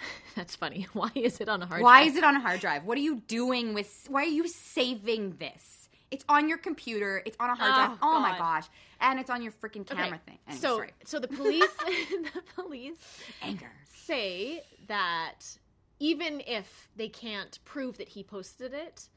That's 0.36 0.56
funny. 0.56 0.86
Why 0.92 1.10
is 1.14 1.40
it 1.40 1.48
on 1.48 1.62
a 1.62 1.66
hard 1.66 1.82
Why 1.82 2.00
drive? 2.02 2.06
Why 2.06 2.10
is 2.10 2.16
it 2.16 2.24
on 2.24 2.36
a 2.36 2.40
hard 2.40 2.60
drive? 2.60 2.84
What 2.84 2.96
are 2.98 3.02
you 3.02 3.16
doing 3.26 3.74
with 3.74 4.06
why 4.08 4.22
are 4.22 4.26
you 4.26 4.48
saving 4.48 5.36
this? 5.38 5.88
It's 6.10 6.24
on 6.28 6.48
your 6.48 6.58
computer. 6.58 7.22
It's 7.24 7.36
on 7.38 7.50
a 7.50 7.54
hard 7.54 7.72
Oh, 7.72 7.86
drive. 7.86 7.98
Oh 8.02 8.20
my 8.20 8.36
gosh. 8.36 8.66
And 9.00 9.18
it's 9.20 9.30
on 9.30 9.42
your 9.42 9.52
freaking 9.52 9.86
camera 9.86 10.06
Okay, 10.08 10.18
thing. 10.26 10.38
Anyway, 10.48 10.60
so, 10.60 10.76
sorry. 10.76 10.90
so 11.04 11.18
the 11.20 11.28
police, 11.28 11.70
the 11.86 12.42
police 12.54 12.96
Anger. 13.42 13.70
say 13.84 14.62
that 14.88 15.56
even 16.00 16.42
if 16.46 16.88
they 16.96 17.08
can't 17.08 17.58
prove 17.64 17.96
that 17.98 18.08
he 18.08 18.22
posted 18.24 18.74
it, 18.74 19.08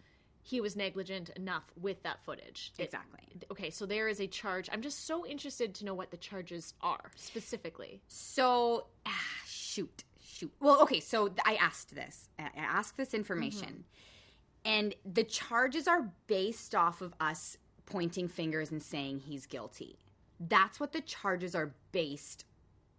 he 0.46 0.62
was 0.62 0.76
negligent 0.76 1.30
enough 1.30 1.64
with 1.82 2.04
that 2.04 2.24
footage. 2.24 2.72
It- 2.78 2.84
Exactly. 2.84 3.22
okay, 3.52 3.70
so 3.72 3.86
there 3.86 4.08
is 4.08 4.20
a 4.20 4.28
charge. 4.28 4.70
I'm 4.72 4.82
just 4.82 5.08
so 5.08 5.26
interested 5.26 5.74
to 5.76 5.86
know 5.86 5.94
what 5.96 6.12
the 6.12 6.18
charges 6.18 6.74
are 6.82 7.12
specifically. 7.16 8.02
So, 8.08 8.86
ah, 9.06 9.12
shoot, 9.48 10.04
Well, 10.60 10.82
okay. 10.84 11.00
So 11.00 11.34
I 11.46 11.56
asked 11.56 11.96
this. 11.96 12.30
I 12.40 12.50
asked 12.56 12.98
this 12.98 13.14
information, 13.14 13.86
and 14.66 14.96
the 15.06 15.24
charges 15.24 15.88
are 15.88 16.12
based 16.28 16.74
off 16.76 17.02
of 17.02 17.14
us 17.20 17.58
pointing 17.86 18.28
fingers 18.28 18.72
and 18.72 18.82
saying 18.82 19.20
he's 19.20 19.46
guilty. 19.46 20.00
That's 20.40 20.80
what 20.80 20.92
the 20.94 21.02
charges 21.02 21.56
are 21.56 21.74
based. 21.92 22.46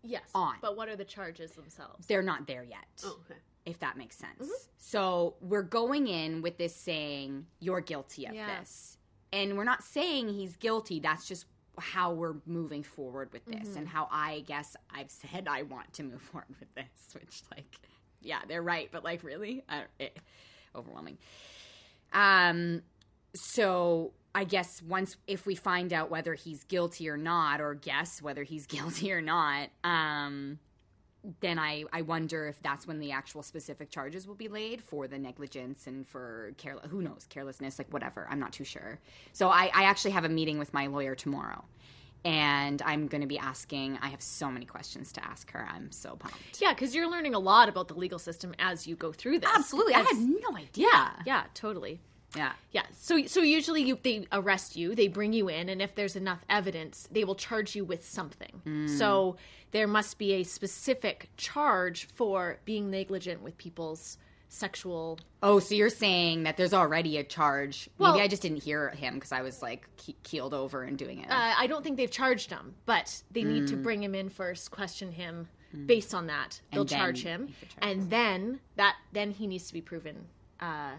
Yes. 0.03 0.23
On. 0.35 0.57
But 0.61 0.77
what 0.77 0.89
are 0.89 0.97
the 0.97 1.05
charges 1.05 1.53
themselves? 1.53 2.07
They're 2.07 2.23
not 2.23 2.47
there 2.47 2.63
yet. 2.63 2.85
Oh, 3.05 3.19
okay. 3.25 3.41
If 3.65 3.79
that 3.81 3.97
makes 3.97 4.17
sense. 4.17 4.43
Mm-hmm. 4.43 4.53
So 4.77 5.37
we're 5.41 5.63
going 5.63 6.07
in 6.09 6.43
with 6.43 6.59
this 6.59 6.77
saying 6.77 7.47
you're 7.61 7.81
guilty 7.81 8.27
of 8.27 8.35
Yeah. 8.35 8.59
this, 8.61 8.99
and 9.33 9.57
we're 9.57 9.65
not 9.65 9.83
saying 9.83 10.29
he's 10.29 10.57
guilty. 10.57 11.01
That's 11.01 11.27
just 11.27 11.47
how 11.79 12.13
we're 12.13 12.37
moving 12.47 12.83
forward 12.83 13.33
with 13.33 13.45
this 13.47 13.77
and 13.77 13.89
how 13.89 14.09
I 14.11 14.45
guess 14.47 14.77
I've 14.95 15.11
said 15.11 15.49
I 15.49 15.63
want 15.63 15.93
to 15.95 16.03
move 16.03 16.23
forward 16.33 16.55
with 16.61 16.75
this, 16.75 17.15
which 17.15 17.43
like 17.55 17.79
yeah, 18.21 18.41
they're 18.49 18.63
right, 18.63 18.89
but 18.91 19.05
like 19.05 19.23
really 19.23 19.63
I, 19.69 19.83
it, 19.99 20.19
overwhelming. 20.75 21.19
Um 22.13 22.83
so 23.35 24.13
I 24.35 24.45
guess 24.45 24.83
once 24.83 25.17
if 25.27 25.47
we 25.47 25.55
find 25.55 25.93
out 25.93 26.11
whether 26.11 26.35
he's 26.35 26.65
guilty 26.65 27.09
or 27.09 27.17
not 27.17 27.61
or 27.61 27.75
guess 27.75 28.23
whether 28.23 28.43
he's 28.43 28.67
guilty 28.69 29.13
or 29.13 29.21
not, 29.21 29.69
um 29.83 30.59
then 31.41 31.59
I, 31.59 31.85
I 31.93 32.03
wonder 32.03 32.47
if 32.47 32.61
that's 32.63 32.87
when 32.87 32.99
the 32.99 33.13
actual 33.13 33.43
specific 33.43 33.91
charges 33.91 34.27
will 34.27 34.35
be 34.35 34.49
laid 34.49 34.83
for 34.83 35.09
the 35.09 35.19
negligence 35.19 35.87
and 35.87 36.07
for 36.07 36.53
care 36.59 36.77
who 36.91 37.01
knows 37.01 37.27
carelessness 37.31 37.79
like 37.79 37.93
whatever 37.93 38.27
I'm 38.31 38.39
not 38.39 38.53
too 38.53 38.65
sure. 38.65 39.01
So 39.33 39.49
I, 39.49 39.71
I 39.75 39.85
actually 39.85 40.11
have 40.13 40.25
a 40.25 40.29
meeting 40.29 40.59
with 40.59 40.75
my 40.75 40.87
lawyer 40.87 41.15
tomorrow, 41.15 41.65
and 42.25 42.83
I'm 42.83 43.07
going 43.07 43.21
to 43.23 43.27
be 43.27 43.39
asking. 43.39 43.99
I 44.03 44.09
have 44.09 44.23
so 44.23 44.51
many 44.51 44.67
questions 44.67 45.13
to 45.13 45.25
ask 45.25 45.51
her. 45.53 45.67
I'm 45.71 45.91
so 45.93 46.17
pumped. 46.17 46.61
Yeah, 46.61 46.73
because 46.75 46.95
you're 46.95 47.11
learning 47.11 47.35
a 47.35 47.39
lot 47.39 47.69
about 47.69 47.89
the 47.89 47.95
legal 47.95 48.19
system 48.19 48.55
as 48.59 48.87
you 48.87 48.97
go 48.97 49.13
through 49.13 49.41
this. 49.41 49.51
Absolutely, 49.55 49.95
I 49.95 50.01
had 50.01 50.17
no 50.19 50.57
idea. 50.57 50.87
Yeah, 50.93 51.11
Yeah, 51.27 51.45
totally. 51.55 52.01
Yeah. 52.37 52.53
Yeah. 52.73 52.83
So 52.99 53.27
so 53.27 53.41
usually 53.41 53.83
you 53.83 53.99
they 54.03 54.27
arrest 54.33 54.77
you, 54.77 54.95
they 54.95 55.09
bring 55.09 55.33
you 55.33 55.49
in, 55.49 55.69
and 55.69 55.81
if 55.83 55.95
there's 55.95 56.17
enough 56.17 56.41
evidence, 56.51 57.09
they 57.11 57.25
will 57.25 57.35
charge 57.35 57.75
you 57.77 57.85
with 57.85 58.05
something. 58.07 58.61
Mm. 58.67 58.89
So 58.99 59.37
there 59.73 59.87
must 59.87 60.19
be 60.19 60.35
a 60.35 60.43
specific 60.45 61.29
charge 61.37 62.07
for 62.15 62.59
being 62.65 62.91
negligent 62.91 63.43
with 63.43 63.57
people's 63.59 64.19
sexual. 64.49 65.19
Oh, 65.43 65.59
so 65.59 65.75
you're 65.75 65.89
saying 65.91 66.45
that 66.45 66.57
there's 66.57 66.73
already 66.73 67.19
a 67.19 67.25
charge? 67.25 67.89
Well- 67.99 68.13
Maybe 68.13 68.23
I 68.25 68.29
just 68.29 68.43
didn't 68.43 68.63
hear 68.63 68.91
him 68.91 69.15
because 69.15 69.33
I 69.33 69.43
was 69.43 69.63
like 69.63 69.89
ke- 69.97 70.15
keeled 70.23 70.55
over 70.55 70.85
and 70.85 70.97
doing 70.97 71.19
it. 71.21 71.31
Uh, 71.31 71.55
I 71.59 71.67
don't 71.67 71.83
think 71.83 71.97
they've 71.97 72.11
charged 72.11 72.51
him, 72.51 72.75
but 72.87 73.23
they 73.33 73.43
need 73.43 73.67
to 73.69 73.77
bring 73.77 74.01
him 74.03 74.15
in 74.15 74.29
first, 74.29 74.71
question 74.71 75.11
him. 75.13 75.49
Based 75.87 76.15
on 76.15 76.29
that, 76.29 76.61
they'll 76.73 76.85
Mm. 76.85 76.97
charge 76.97 77.23
him, 77.25 77.49
charge 77.49 77.75
and 77.79 78.09
then 78.09 78.61
that 78.77 78.95
then 79.13 79.33
he 79.33 79.49
needs 79.49 79.67
to 79.67 79.73
be 79.73 79.81
proven 79.81 80.27
uh, 80.61 80.93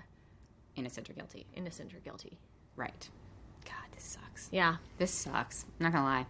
Innocent 0.76 1.10
or 1.10 1.14
guilty? 1.14 1.46
innocent 1.56 1.94
or 1.94 2.00
guilty. 2.00 2.38
Right. 2.76 3.10
God, 3.66 3.74
this 3.94 4.04
sucks. 4.04 4.50
Yeah. 4.52 4.76
This 4.98 5.12
sucks. 5.12 5.66
I'm 5.80 5.86
not 5.86 5.94
gonna 5.94 6.06
lie. 6.06 6.26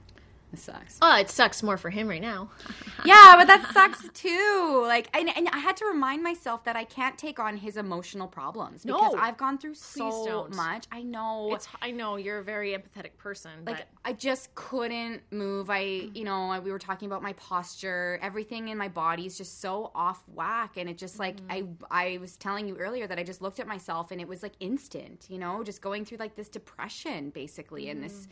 This 0.56 0.64
sucks. 0.64 0.98
Oh, 1.02 1.18
it 1.18 1.30
sucks 1.30 1.62
more 1.62 1.76
for 1.76 1.90
him 1.90 2.08
right 2.08 2.22
now. 2.22 2.50
yeah, 3.06 3.36
but 3.38 3.48
that 3.48 3.70
sucks 3.74 4.08
too. 4.14 4.84
Like, 4.88 5.10
and, 5.14 5.30
and 5.36 5.50
I 5.50 5.58
had 5.58 5.76
to 5.78 5.86
remind 5.86 6.24
myself 6.24 6.64
that 6.64 6.78
I 6.78 6.86
can't 6.86 7.18
take 7.18 7.40
on 7.40 7.58
his 7.58 7.76
emotional 7.76 8.28
problems 8.28 8.84
because 8.86 9.14
No. 9.14 9.20
I've 9.20 9.38
gone 9.38 9.58
through 9.58 9.74
so 9.74 10.26
don't. 10.26 10.56
much. 10.56 10.86
I 10.92 11.04
know. 11.04 11.54
It's 11.54 11.68
I 11.82 11.92
know 11.92 12.16
you're 12.16 12.40
a 12.40 12.44
very 12.44 12.72
empathetic 12.72 13.18
person, 13.18 13.52
like 13.66 13.78
but 13.78 13.88
I 14.06 14.14
just 14.14 14.56
couldn't 14.56 15.24
move. 15.32 15.70
I, 15.70 16.10
you 16.14 16.24
know, 16.24 16.60
we 16.64 16.72
were 16.72 16.80
talking 16.80 17.08
about 17.08 17.22
my 17.22 17.34
posture. 17.34 18.18
Everything 18.22 18.70
in 18.70 18.78
my 18.78 18.88
body 18.88 19.26
is 19.26 19.38
just 19.38 19.60
so 19.60 19.92
off 19.94 20.24
whack, 20.34 20.78
and 20.78 20.90
it 20.90 20.98
just 20.98 21.20
like 21.20 21.36
mm-hmm. 21.42 21.84
I, 21.90 22.14
I 22.14 22.18
was 22.20 22.38
telling 22.38 22.68
you 22.68 22.78
earlier 22.78 23.08
that 23.08 23.20
I 23.20 23.24
just 23.24 23.42
looked 23.42 23.60
at 23.60 23.68
myself 23.68 24.12
and 24.12 24.22
it 24.22 24.28
was 24.28 24.42
like 24.42 24.54
instant. 24.62 25.26
You 25.30 25.38
know, 25.38 25.64
just 25.66 25.82
going 25.82 26.06
through 26.06 26.20
like 26.20 26.36
this 26.36 26.48
depression 26.48 27.32
basically, 27.32 27.90
and 27.90 28.02
this. 28.02 28.14
Mm-hmm. 28.14 28.32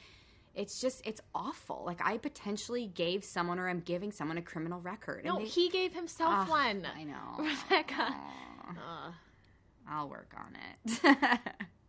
It's 0.55 0.79
just 0.79 1.01
it's 1.05 1.19
awful. 1.33 1.83
Like 1.85 1.99
I 2.03 2.17
potentially 2.17 2.85
gave 2.87 3.23
someone 3.23 3.57
or 3.59 3.67
I'm 3.67 3.79
giving 3.79 4.11
someone 4.11 4.37
a 4.37 4.41
criminal 4.41 4.79
record. 4.81 5.25
no, 5.25 5.39
they- 5.39 5.45
he 5.45 5.69
gave 5.69 5.93
himself 5.93 6.33
Ugh, 6.43 6.49
one. 6.49 6.87
I 6.95 7.03
know. 7.03 7.37
Rebecca. 7.69 8.15
Uh, 8.69 9.11
I'll 9.89 10.09
work 10.09 10.33
on 10.37 10.55
it. 10.55 11.39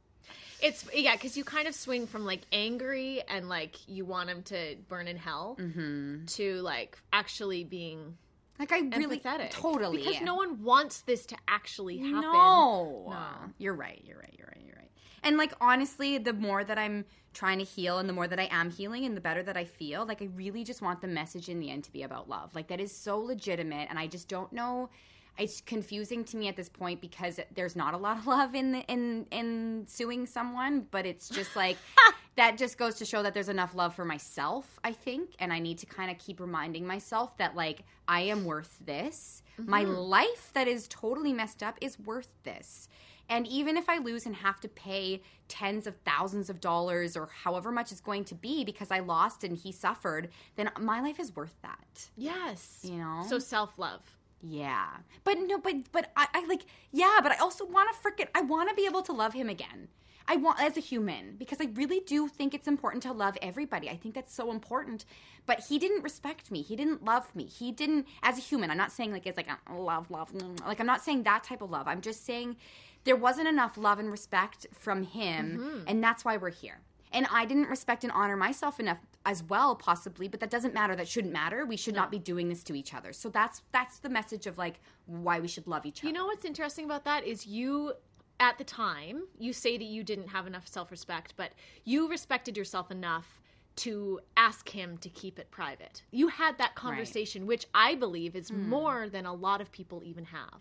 it's 0.63 0.87
yeah, 0.95 1.15
because 1.15 1.37
you 1.37 1.45
kind 1.45 1.69
of 1.69 1.75
swing 1.75 2.07
from 2.07 2.25
like 2.25 2.41
angry 2.53 3.23
and 3.29 3.49
like 3.49 3.77
you 3.89 4.05
want 4.05 4.31
him 4.31 4.43
to 4.45 4.77
burn 4.89 5.09
in 5.09 5.17
hell 5.17 5.57
Mm-hmm. 5.61 6.25
to 6.27 6.61
like 6.63 6.99
actually 7.13 7.65
being 7.65 8.17
like 8.59 8.73
I 8.73 8.79
really 8.97 9.19
empathetic. 9.19 9.51
totally 9.51 9.99
because 9.99 10.21
no 10.23 10.37
one 10.37 10.63
wants 10.63 11.01
this 11.03 11.27
to 11.27 11.37
actually 11.49 11.99
happen. 11.99 12.21
No. 12.23 13.07
No. 13.11 13.27
You're 13.59 13.75
right. 13.75 14.01
You're 14.07 14.19
right. 14.19 14.35
You're 14.39 14.47
right. 14.47 14.63
You're 14.65 14.77
right. 14.77 14.91
And 15.25 15.37
like 15.37 15.53
honestly, 15.61 16.19
the 16.19 16.33
more 16.33 16.63
that 16.63 16.79
I'm 16.79 17.05
trying 17.33 17.59
to 17.59 17.65
heal 17.65 17.99
and 17.99 18.09
the 18.09 18.13
more 18.13 18.29
that 18.29 18.39
I 18.39 18.49
am 18.51 18.71
healing 18.71 19.05
and 19.05 19.17
the 19.17 19.21
better 19.21 19.43
that 19.43 19.57
I 19.57 19.65
feel, 19.65 20.07
like 20.07 20.23
I 20.23 20.29
really 20.37 20.63
just 20.63 20.83
want 20.83 21.01
the 21.01 21.09
message 21.09 21.49
in 21.49 21.59
the 21.59 21.71
end 21.71 21.85
to 21.85 21.93
be 21.93 22.03
about 22.03 22.29
love. 22.29 22.55
Like 22.55 22.69
that 22.69 22.81
is 22.81 22.95
so 22.95 23.19
legitimate 23.19 23.89
and 23.91 23.99
I 23.99 24.07
just 24.07 24.29
don't 24.29 24.53
know 24.53 24.91
it's 25.39 25.61
confusing 25.61 26.25
to 26.25 26.37
me 26.37 26.49
at 26.49 26.57
this 26.57 26.69
point 26.69 27.01
because 27.01 27.41
there's 27.55 27.77
not 27.77 27.95
a 27.95 27.97
lot 27.97 28.19
of 28.19 28.27
love 28.29 28.55
in 28.55 28.73
the, 28.73 28.81
in 28.83 29.27
in 29.31 29.85
suing 29.87 30.27
someone, 30.27 30.87
but 30.91 31.07
it's 31.07 31.29
just 31.29 31.57
like 31.57 31.77
that 32.37 32.57
just 32.59 32.79
goes 32.79 32.97
to 32.97 33.05
show 33.05 33.23
that 33.23 33.35
there's 33.35 33.49
enough 33.49 33.75
love 33.75 33.95
for 33.95 34.05
myself, 34.05 34.79
I 34.85 34.93
think, 34.93 35.31
and 35.39 35.53
I 35.53 35.59
need 35.59 35.79
to 35.79 35.87
kind 35.87 36.11
of 36.11 36.19
keep 36.19 36.41
reminding 36.41 36.87
myself 36.87 37.37
that 37.39 37.55
like 37.55 37.85
I 38.07 38.21
am 38.23 38.45
worth 38.45 38.79
this. 38.85 39.43
My 39.57 39.85
mm-hmm. 39.85 39.95
life 39.95 40.51
that 40.55 40.67
is 40.67 40.89
totally 40.89 41.33
messed 41.33 41.63
up 41.63 41.79
is 41.81 41.99
worth 41.99 42.31
this. 42.43 42.89
And 43.29 43.47
even 43.47 43.77
if 43.77 43.89
I 43.89 43.99
lose 43.99 44.27
and 44.27 44.37
have 44.37 44.61
to 44.61 44.69
pay 44.69 45.23
tens 45.49 45.87
of 45.87 45.97
thousands 46.05 46.51
of 46.51 46.61
dollars 46.61 47.17
or 47.17 47.29
however 47.45 47.71
much 47.73 47.93
it's 47.93 48.01
going 48.01 48.25
to 48.25 48.35
be 48.35 48.65
because 48.65 48.91
I 48.91 49.01
lost 49.01 49.45
and 49.45 49.57
he 49.57 49.73
suffered, 49.73 50.29
then 50.57 50.71
my 50.79 51.01
life 51.01 51.19
is 51.19 51.35
worth 51.35 51.55
that. 51.63 52.09
Yes. 52.17 52.81
You 52.83 52.99
know? 52.99 53.25
So 53.29 53.39
self 53.39 53.79
love. 53.79 54.01
Yeah. 54.43 54.89
But 55.25 55.39
no, 55.39 55.59
but 55.59 55.91
but 55.91 56.13
I, 56.17 56.29
I 56.35 56.47
like 56.47 56.67
yeah, 56.93 57.21
but 57.23 57.33
I 57.33 57.37
also 57.37 57.65
want 57.65 57.89
to 57.91 57.99
freaking 57.99 58.29
I 58.35 58.43
want 58.43 58.69
to 58.69 58.75
be 58.75 58.87
able 58.87 59.03
to 59.03 59.13
love 59.13 59.33
him 59.33 59.49
again. 59.49 59.89
I 60.27 60.37
want 60.37 60.61
as 60.61 60.77
a 60.77 60.81
human 60.81 61.37
because 61.37 61.61
I 61.61 61.69
really 61.75 62.01
do 62.01 62.29
think 62.29 62.55
it's 62.55 62.67
important 62.67 63.03
to 63.03 63.13
love 63.13 63.37
everybody. 63.43 63.91
I 63.91 63.97
think 63.97 64.15
that's 64.15 64.35
so 64.35 64.51
important. 64.51 65.05
But 65.47 65.65
he 65.69 65.79
didn't 65.79 66.03
respect 66.03 66.51
me. 66.51 66.63
He 66.63 66.77
didn't 66.77 67.05
love 67.05 67.35
me. 67.37 67.45
He 67.45 67.73
didn't 67.73 68.07
as 68.23 68.39
a 68.39 68.41
human. 68.41 68.71
I'm 68.71 68.79
not 68.79 68.93
saying 68.93 69.13
like 69.13 69.27
it's 69.27 69.37
like 69.37 69.49
a 69.49 69.75
love, 69.75 70.11
love. 70.11 70.31
Like 70.67 70.81
I'm 70.81 70.87
not 70.87 71.03
saying 71.03 71.25
that 71.25 71.45
type 71.45 71.61
of 71.61 71.71
love. 71.71 71.87
I'm 71.87 72.01
just 72.01 72.25
saying 72.25 72.57
there 73.05 73.17
wasn't 73.17 73.49
enough 73.49 73.77
love 73.77 73.99
and 73.99 74.11
respect 74.11 74.67
from 74.73 75.03
him, 75.05 75.85
and 75.87 76.03
that's 76.03 76.25
why 76.25 76.37
we're 76.37 76.51
here. 76.51 76.81
And 77.13 77.27
I 77.31 77.45
didn't 77.45 77.69
respect 77.69 78.03
and 78.03 78.13
honor 78.13 78.37
myself 78.37 78.81
enough 78.81 78.99
as 79.25 79.43
well, 79.45 79.77
possibly, 79.77 80.27
but 80.27 80.41
that 80.41 80.51
doesn't 80.51 80.75
matter. 80.75 80.97
That 80.97 81.07
shouldn't 81.07 81.33
matter. 81.33 81.65
We 81.65 81.77
should 81.77 81.95
not 81.95 82.11
be 82.11 82.19
doing 82.19 82.49
this 82.49 82.65
to 82.65 82.75
each 82.75 82.93
other. 82.93 83.13
So 83.13 83.29
that's 83.29 83.63
that's 83.73 83.99
the 84.01 84.09
message 84.09 84.47
of 84.47 84.59
like 84.59 84.81
why 85.07 85.39
we 85.39 85.47
should 85.49 85.67
love 85.69 85.87
each 85.87 86.01
other. 86.01 86.09
You 86.09 86.13
know 86.13 86.27
what's 86.27 86.45
interesting 86.45 86.85
about 86.85 87.05
that 87.05 87.25
is 87.25 87.47
you 87.47 87.93
at 88.41 88.59
the 88.59 88.65
time 88.65 89.29
you 89.39 89.53
say 89.53 89.79
that 89.79 89.85
you 89.85 90.03
didn't 90.03 90.29
have 90.29 90.47
enough 90.49 90.67
self-respect, 90.67 91.35
but 91.37 91.53
you 91.85 92.09
respected 92.11 92.57
yourself 92.57 92.91
enough 92.91 93.41
to 93.77 94.19
ask 94.37 94.69
him 94.71 94.99
to 94.99 95.09
keep 95.09 95.39
it 95.39 95.51
private. 95.53 96.03
You 96.11 96.29
had 96.29 96.59
that 96.59 96.75
conversation, 96.75 97.47
which 97.47 97.67
I 97.75 97.95
believe 97.95 98.35
is 98.37 98.49
Hmm. 98.49 98.69
more 98.69 99.09
than 99.09 99.25
a 99.25 99.33
lot 99.33 99.61
of 99.61 99.71
people 99.71 100.03
even 100.05 100.25
have. 100.27 100.61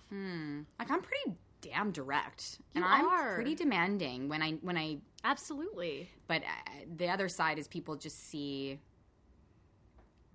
like 0.79 0.91
I'm 0.91 1.01
pretty 1.01 1.35
damn 1.63 1.91
direct, 1.91 2.59
and 2.75 2.83
You 2.83 2.89
I'm 2.89 3.07
are. 3.07 3.33
pretty 3.35 3.55
demanding 3.55 4.29
when 4.29 4.41
I 4.41 4.51
when 4.61 4.77
I. 4.77 4.97
Absolutely. 5.23 6.09
But 6.27 6.43
uh, 6.43 6.71
the 6.97 7.07
other 7.09 7.27
side 7.29 7.57
is 7.57 7.67
people 7.67 7.95
just 7.95 8.29
see 8.29 8.79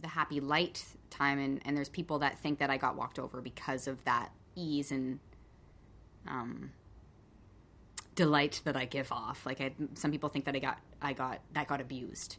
the 0.00 0.08
happy 0.08 0.40
light 0.40 0.84
time, 1.10 1.38
and 1.38 1.60
and 1.64 1.76
there's 1.76 1.88
people 1.88 2.18
that 2.20 2.38
think 2.38 2.58
that 2.58 2.70
I 2.70 2.76
got 2.78 2.96
walked 2.96 3.18
over 3.18 3.40
because 3.40 3.86
of 3.86 4.02
that 4.04 4.30
ease 4.56 4.90
and 4.90 5.20
um 6.26 6.72
delight 8.14 8.60
that 8.64 8.76
I 8.76 8.84
give 8.84 9.12
off. 9.12 9.46
Like 9.46 9.60
I, 9.60 9.72
some 9.94 10.10
people 10.10 10.28
think 10.28 10.44
that 10.46 10.56
I 10.56 10.58
got 10.58 10.78
I 11.00 11.12
got 11.12 11.40
that 11.52 11.68
got 11.68 11.80
abused. 11.80 12.36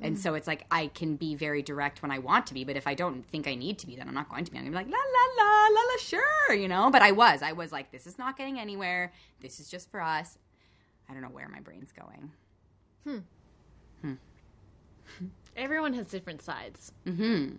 And 0.00 0.18
so 0.18 0.34
it's 0.34 0.48
like 0.48 0.66
I 0.70 0.88
can 0.88 1.14
be 1.14 1.36
very 1.36 1.62
direct 1.62 2.02
when 2.02 2.10
I 2.10 2.18
want 2.18 2.46
to 2.46 2.54
be, 2.54 2.64
but 2.64 2.76
if 2.76 2.88
I 2.88 2.94
don't 2.94 3.24
think 3.28 3.46
I 3.46 3.54
need 3.54 3.78
to 3.78 3.86
be, 3.86 3.94
then 3.94 4.08
I'm 4.08 4.14
not 4.14 4.28
going 4.28 4.44
to 4.44 4.50
be. 4.50 4.58
I'm 4.58 4.64
gonna 4.64 4.76
be 4.76 4.84
like 4.84 4.92
la 4.92 4.98
la 4.98 5.44
la 5.44 5.68
la 5.68 5.80
la 5.80 5.96
sure, 6.00 6.54
you 6.54 6.66
know. 6.66 6.90
But 6.90 7.02
I 7.02 7.12
was, 7.12 7.40
I 7.42 7.52
was 7.52 7.70
like, 7.70 7.92
this 7.92 8.06
is 8.06 8.18
not 8.18 8.36
getting 8.36 8.58
anywhere. 8.58 9.12
This 9.40 9.60
is 9.60 9.68
just 9.68 9.90
for 9.90 10.00
us. 10.00 10.38
I 11.08 11.12
don't 11.12 11.22
know 11.22 11.28
where 11.28 11.48
my 11.48 11.60
brain's 11.60 11.92
going. 11.92 12.32
Hmm. 13.04 13.18
Hmm. 14.00 15.26
Everyone 15.56 15.92
has 15.94 16.06
different 16.06 16.42
sides. 16.42 16.92
Hmm. 17.04 17.50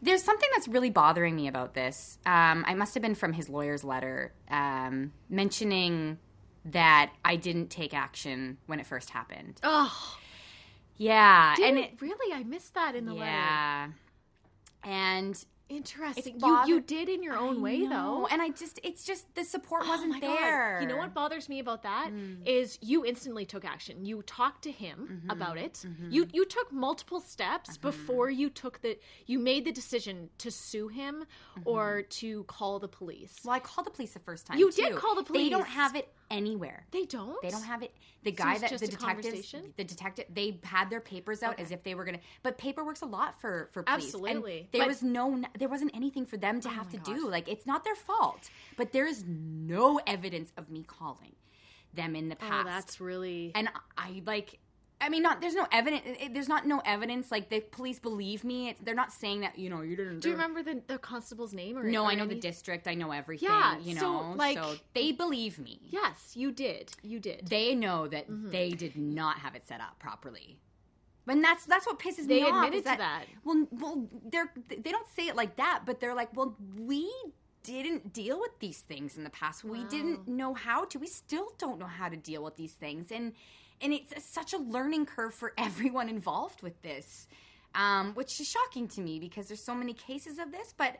There's 0.00 0.22
something 0.22 0.48
that's 0.54 0.66
really 0.66 0.90
bothering 0.90 1.36
me 1.36 1.46
about 1.46 1.74
this. 1.74 2.18
Um, 2.26 2.64
I 2.66 2.74
must 2.74 2.94
have 2.94 3.02
been 3.02 3.14
from 3.14 3.32
his 3.32 3.48
lawyer's 3.48 3.84
letter 3.84 4.32
um, 4.50 5.12
mentioning 5.28 6.18
that 6.64 7.12
I 7.24 7.36
didn't 7.36 7.68
take 7.68 7.94
action 7.94 8.58
when 8.66 8.80
it 8.80 8.86
first 8.86 9.10
happened. 9.10 9.60
Oh, 9.62 10.16
Yeah, 10.96 11.54
and 11.56 11.64
and 11.64 11.78
it, 11.78 12.00
really, 12.00 12.34
I 12.34 12.42
missed 12.44 12.74
that 12.74 12.94
in 12.94 13.06
the 13.06 13.14
letter. 13.14 13.30
yeah, 13.30 13.88
and 14.84 15.44
Interesting. 15.76 16.40
You 16.40 16.62
you 16.66 16.80
did 16.80 17.08
in 17.08 17.22
your 17.22 17.36
own 17.36 17.58
I 17.58 17.60
way 17.60 17.78
know, 17.78 18.20
though. 18.20 18.26
and 18.26 18.40
I 18.40 18.50
just 18.50 18.80
it's 18.82 19.04
just 19.04 19.34
the 19.34 19.44
support 19.44 19.82
Oh 19.84 19.88
wasn't 19.88 20.12
God. 20.12 20.22
there. 20.22 20.80
You 20.80 20.86
know 20.86 20.96
what 20.96 21.14
bothers 21.14 21.48
me 21.48 21.58
about 21.58 21.82
that 21.82 22.10
mm. 22.12 22.36
is 22.46 22.78
you 22.80 23.04
instantly 23.04 23.44
took 23.44 23.64
action. 23.64 24.04
You 24.04 24.22
talked 24.22 24.62
to 24.62 24.70
him 24.70 25.08
mm-hmm. 25.10 25.30
about 25.30 25.58
it. 25.58 25.84
Mm-hmm. 25.86 26.10
You 26.10 26.28
you 26.32 26.44
took 26.44 26.72
multiple 26.72 27.20
steps 27.20 27.70
mm-hmm. 27.70 27.88
before 27.88 28.30
you 28.30 28.50
took 28.50 28.82
the 28.82 28.98
you 29.26 29.38
made 29.38 29.64
the 29.64 29.72
decision 29.72 30.30
to 30.38 30.50
sue 30.50 30.88
him 30.88 31.24
or 31.64 32.02
to 32.02 32.44
call 32.44 32.78
the 32.78 32.88
police. 32.88 33.40
Well, 33.44 33.54
I 33.54 33.60
called 33.60 33.86
the 33.86 33.90
police 33.90 34.12
the 34.12 34.20
first 34.20 34.46
time. 34.46 34.58
You 34.58 34.70
too. 34.70 34.82
did 34.82 34.96
call 34.96 35.14
the 35.14 35.24
police. 35.24 35.44
They 35.44 35.50
don't 35.50 35.66
have 35.66 35.96
it 35.96 36.08
anywhere. 36.30 36.86
They 36.90 37.04
don't. 37.04 37.40
They 37.42 37.50
don't 37.50 37.64
have 37.64 37.82
it. 37.82 37.92
The 38.24 38.32
guy 38.32 38.52
it's 38.54 38.62
that 38.62 38.78
the 38.78 38.86
detectives, 38.86 39.54
the 39.76 39.84
detective, 39.84 40.26
they 40.32 40.60
had 40.62 40.90
their 40.90 41.00
papers 41.00 41.42
out 41.42 41.58
as 41.58 41.70
if 41.72 41.82
they 41.82 41.94
were 41.94 42.04
gonna. 42.04 42.20
But 42.42 42.56
paperwork's 42.56 43.02
a 43.02 43.06
lot 43.06 43.40
for 43.40 43.68
for 43.72 43.82
police. 43.82 44.14
And 44.14 44.14
Absolutely. 44.14 44.68
there 44.72 44.82
But- 44.82 44.84
Oh 44.84 44.88
was 44.92 45.02
no, 45.02 45.42
there 45.62 45.68
wasn't 45.68 45.94
anything 45.94 46.26
for 46.26 46.36
them 46.36 46.60
to 46.60 46.68
have 46.68 46.88
to 46.90 46.96
gosh. 46.96 47.06
do. 47.14 47.28
Like 47.28 47.46
it's 47.48 47.66
not 47.66 47.84
their 47.84 47.94
fault. 47.94 48.50
But 48.76 48.90
there 48.90 49.06
is 49.06 49.22
no 49.28 50.00
evidence 50.08 50.50
of 50.56 50.68
me 50.68 50.82
calling 50.84 51.36
them 51.94 52.16
in 52.16 52.28
the 52.28 52.34
past. 52.36 52.66
Oh, 52.66 52.68
that's 52.68 53.00
really 53.00 53.52
and 53.54 53.68
I 53.96 54.22
like. 54.26 54.58
I 55.00 55.08
mean, 55.08 55.22
not 55.22 55.40
there's 55.40 55.54
no 55.54 55.66
evidence. 55.72 56.02
There's 56.32 56.48
not 56.48 56.66
no 56.66 56.80
evidence. 56.84 57.30
Like 57.30 57.48
the 57.48 57.60
police 57.60 57.98
believe 57.98 58.42
me. 58.44 58.70
It's, 58.70 58.80
they're 58.80 58.94
not 58.94 59.12
saying 59.12 59.40
that 59.40 59.58
you 59.58 59.68
know 59.70 59.82
you 59.82 59.94
didn't. 59.96 60.20
Do 60.20 60.28
you 60.28 60.34
remember 60.34 60.62
the, 60.62 60.80
the 60.86 60.98
constable's 60.98 61.52
name 61.52 61.76
or 61.78 61.82
No, 61.84 62.04
or 62.04 62.10
I 62.10 62.14
know 62.14 62.26
the 62.26 62.36
district. 62.50 62.86
I 62.88 62.94
know 62.94 63.10
everything. 63.12 63.48
Yeah, 63.48 63.78
you 63.78 63.94
so, 63.96 64.00
know, 64.00 64.34
like- 64.36 64.56
so 64.58 64.74
they 64.94 65.10
believe 65.12 65.58
me. 65.60 65.80
Yes, 65.90 66.32
you 66.36 66.50
did. 66.52 66.92
You 67.02 67.18
did. 67.20 67.48
They 67.48 67.74
know 67.74 68.06
that 68.08 68.28
Mm-hmm. 68.30 68.50
they 68.50 68.70
did 68.70 68.96
not 68.96 69.38
have 69.38 69.54
it 69.56 69.66
set 69.66 69.80
up 69.80 69.98
properly. 69.98 70.58
And 71.26 71.42
that's 71.42 71.66
that's 71.66 71.86
what 71.86 71.98
pisses 71.98 72.26
They 72.26 72.42
me 72.42 72.42
off. 72.42 72.50
They 72.50 72.66
admitted 72.66 72.86
is 72.86 72.92
to 72.92 72.98
that. 72.98 73.24
Well, 73.44 73.66
well, 73.70 74.08
they're 74.24 74.52
they 74.68 74.90
don't 74.90 75.08
say 75.08 75.28
it 75.28 75.36
like 75.36 75.56
that, 75.56 75.82
but 75.86 76.00
they're 76.00 76.14
like, 76.14 76.36
well, 76.36 76.56
we 76.76 77.10
didn't 77.62 78.12
deal 78.12 78.40
with 78.40 78.58
these 78.58 78.80
things 78.80 79.16
in 79.16 79.24
the 79.24 79.30
past. 79.30 79.62
We 79.64 79.84
didn't 79.84 80.26
know 80.26 80.54
how 80.54 80.84
to. 80.86 80.98
We 80.98 81.06
still 81.06 81.48
don't 81.58 81.78
know 81.78 81.86
how 81.86 82.08
to 82.08 82.16
deal 82.16 82.42
with 82.42 82.56
these 82.56 82.72
things, 82.72 83.12
and 83.12 83.32
and 83.80 83.92
it's 83.92 84.24
such 84.24 84.52
a 84.52 84.58
learning 84.58 85.06
curve 85.06 85.34
for 85.34 85.52
everyone 85.58 86.08
involved 86.08 86.62
with 86.62 86.80
this, 86.82 87.28
um, 87.74 88.14
which 88.14 88.40
is 88.40 88.48
shocking 88.48 88.88
to 88.88 89.00
me 89.00 89.20
because 89.20 89.48
there's 89.48 89.62
so 89.62 89.74
many 89.74 89.92
cases 89.92 90.38
of 90.38 90.50
this. 90.50 90.74
But 90.76 90.96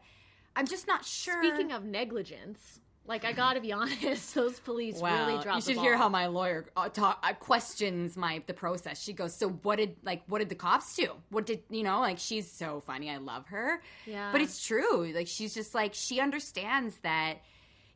I'm 0.54 0.66
just 0.66 0.86
not 0.86 1.04
sure. 1.04 1.42
Speaking 1.42 1.72
of 1.72 1.84
negligence, 1.84 2.80
like 3.06 3.24
I 3.24 3.32
gotta 3.32 3.60
be 3.60 3.72
honest, 3.80 4.34
those 4.34 4.58
police 4.60 5.00
Well, 5.00 5.26
really 5.28 5.42
dropped 5.42 5.66
you 5.66 5.74
should 5.74 5.80
hear 5.82 5.96
how 5.96 6.08
my 6.08 6.26
lawyer 6.26 6.66
uh, 6.76 6.88
talk, 6.88 7.18
uh, 7.22 7.32
questions 7.34 8.16
my 8.16 8.42
the 8.46 8.54
process. 8.54 9.02
She 9.02 9.12
goes, 9.12 9.34
"So 9.34 9.48
what 9.48 9.76
did 9.76 9.96
like 10.04 10.22
what 10.26 10.38
did 10.38 10.48
the 10.48 10.54
cops 10.54 10.94
do? 10.96 11.08
What 11.30 11.46
did 11.46 11.62
you 11.70 11.82
know? 11.82 12.00
Like 12.00 12.18
she's 12.18 12.50
so 12.50 12.80
funny. 12.80 13.10
I 13.10 13.16
love 13.18 13.46
her. 13.46 13.82
Yeah. 14.06 14.30
but 14.32 14.40
it's 14.40 14.64
true. 14.64 15.12
Like 15.12 15.26
she's 15.28 15.54
just 15.54 15.74
like 15.74 15.94
she 15.94 16.20
understands 16.20 16.96
that. 17.02 17.38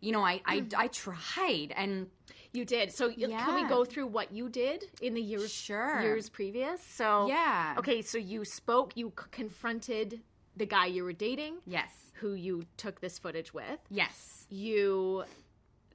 You 0.01 0.12
know, 0.12 0.23
I 0.23 0.42
I, 0.45 0.64
I 0.77 0.87
tried 0.88 1.73
and 1.75 2.09
You 2.53 2.64
did. 2.66 2.92
So 2.92 3.09
y- 3.09 3.14
can 3.29 3.55
we 3.55 3.64
go 3.66 3.85
through 3.85 4.09
what 4.09 4.31
you 4.33 4.49
did 4.51 4.85
in 5.01 5.14
the 5.14 5.23
years 5.23 5.51
Sure. 5.53 6.01
years 6.03 6.29
previous? 6.29 6.83
So 6.83 7.27
Yeah. 7.29 7.77
Okay, 7.79 8.03
so 8.03 8.19
you 8.19 8.45
spoke, 8.45 8.92
you 8.97 9.12
c- 9.19 9.25
confronted 9.31 10.21
the 10.55 10.66
guy 10.66 10.87
you 10.87 11.03
were 11.05 11.12
dating, 11.14 11.57
yes, 11.66 11.90
who 12.21 12.35
you 12.35 12.64
took 12.77 13.01
this 13.01 13.19
footage 13.19 13.53
with. 13.55 13.79
yes, 13.90 14.36
You 14.49 15.25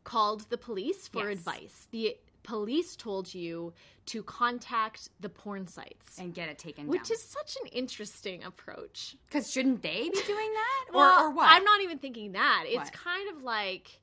called 0.03 0.49
the 0.49 0.57
police 0.57 1.07
for 1.07 1.29
Yes. 1.29 1.39
advice. 1.39 1.87
The 1.91 2.17
police 2.43 2.95
told 2.95 3.33
you 3.33 3.73
to 4.07 4.23
contact 4.23 5.09
the 5.19 5.29
porn 5.29 5.67
sites. 5.67 6.17
and 6.17 6.33
get 6.33 6.49
it 6.49 6.57
taken 6.57 6.85
down. 6.85 6.89
which 6.91 7.03
down. 7.09 7.13
is 7.15 7.23
such 7.23 7.55
an 7.61 7.67
interesting 7.67 8.43
approach. 8.43 9.15
because 9.27 9.51
shouldn't 9.51 9.81
they 9.83 10.09
be 10.09 10.21
doing 10.25 10.53
that 10.53 10.85
Well, 10.93 11.23
or, 11.25 11.27
or 11.27 11.29
what? 11.31 11.47
I'm 11.49 11.63
not 11.63 11.81
even 11.81 11.99
thinking 11.99 12.31
that. 12.33 12.63
It's 12.67 12.89
kind 12.89 13.29
of 13.35 13.43
like 13.43 14.01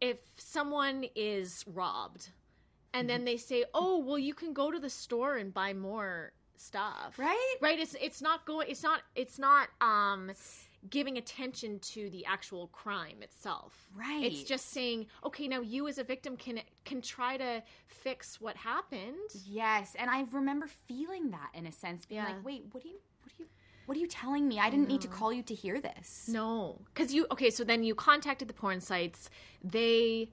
if 0.00 0.18
someone 0.36 1.04
is 1.16 1.64
robbed 1.66 2.30
and 2.92 3.08
Mm-hmm. 3.08 3.08
then 3.08 3.24
they 3.24 3.36
say, 3.36 3.64
"Oh, 3.74 3.98
well 3.98 4.18
you 4.18 4.34
can 4.34 4.52
go 4.52 4.70
to 4.70 4.78
the 4.78 4.88
store 4.90 5.36
and 5.36 5.52
buy 5.52 5.74
more 5.74 6.32
stuff." 6.56 7.18
right. 7.18 7.56
Right? 7.60 7.78
It's 7.80 7.96
it's 8.00 8.22
not 8.22 8.46
going 8.46 8.68
it's 8.70 8.82
not 8.84 9.02
it's 9.16 9.38
not 9.38 9.68
um 9.80 10.30
giving 10.90 11.16
attention 11.16 11.78
to 11.78 12.10
the 12.10 12.24
actual 12.26 12.68
crime 12.68 13.22
itself. 13.22 13.88
Right. 13.94 14.24
It's 14.24 14.42
just 14.42 14.70
saying, 14.70 15.06
okay, 15.24 15.48
now 15.48 15.60
you 15.60 15.88
as 15.88 15.98
a 15.98 16.04
victim 16.04 16.36
can 16.36 16.60
can 16.84 17.00
try 17.00 17.36
to 17.36 17.62
fix 17.86 18.40
what 18.40 18.56
happened. 18.56 19.30
Yes, 19.46 19.96
and 19.98 20.10
I 20.10 20.24
remember 20.30 20.66
feeling 20.86 21.30
that 21.30 21.50
in 21.54 21.66
a 21.66 21.72
sense, 21.72 22.04
being 22.06 22.20
Yeah. 22.22 22.28
like, 22.28 22.44
"Wait, 22.44 22.64
what 22.72 22.82
do 22.82 22.88
you, 22.88 22.98
what 23.22 23.36
do 23.36 23.42
you, 23.42 23.48
what 23.86 23.96
are 23.96 24.00
you 24.00 24.06
telling 24.06 24.46
me? 24.48 24.58
I 24.58 24.70
didn't 24.70 24.88
need 24.88 25.00
to 25.02 25.08
mm-hmm. 25.08 25.18
call 25.18 25.32
you 25.32 25.42
to 25.42 25.54
hear 25.54 25.80
this." 25.80 26.28
No, 26.28 26.80
because 26.92 27.14
you 27.14 27.26
okay. 27.30 27.50
So 27.50 27.64
then 27.64 27.82
you 27.82 27.94
contacted 27.94 28.48
the 28.48 28.54
porn 28.54 28.80
sites. 28.80 29.30
They, 29.62 30.30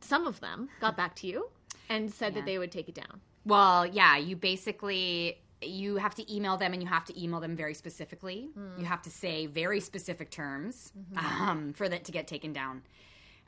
some 0.00 0.26
of 0.26 0.40
them, 0.40 0.68
got 0.80 0.96
back 0.96 1.14
to 1.16 1.26
you 1.26 1.50
and 1.88 2.12
said 2.12 2.34
Yeah. 2.34 2.40
that 2.40 2.46
they 2.46 2.58
would 2.58 2.72
take 2.72 2.88
it 2.88 2.94
down. 2.94 3.20
Well, 3.46 3.86
yeah, 3.86 4.16
you 4.16 4.36
basically 4.36 5.38
you 5.68 5.96
have 5.96 6.14
to 6.16 6.34
email 6.34 6.56
them, 6.56 6.72
and 6.72 6.82
you 6.82 6.88
have 6.88 7.04
to 7.06 7.22
email 7.22 7.40
them 7.40 7.56
very 7.56 7.74
specifically. 7.74 8.48
You 8.78 8.84
have 8.84 9.02
to 9.02 9.10
say 9.10 9.46
very 9.46 9.80
specific 9.80 10.30
terms 10.30 10.92
um, 11.16 11.72
for 11.74 11.88
that 11.88 12.04
to 12.04 12.12
get 12.12 12.26
taken 12.26 12.52
down. 12.52 12.82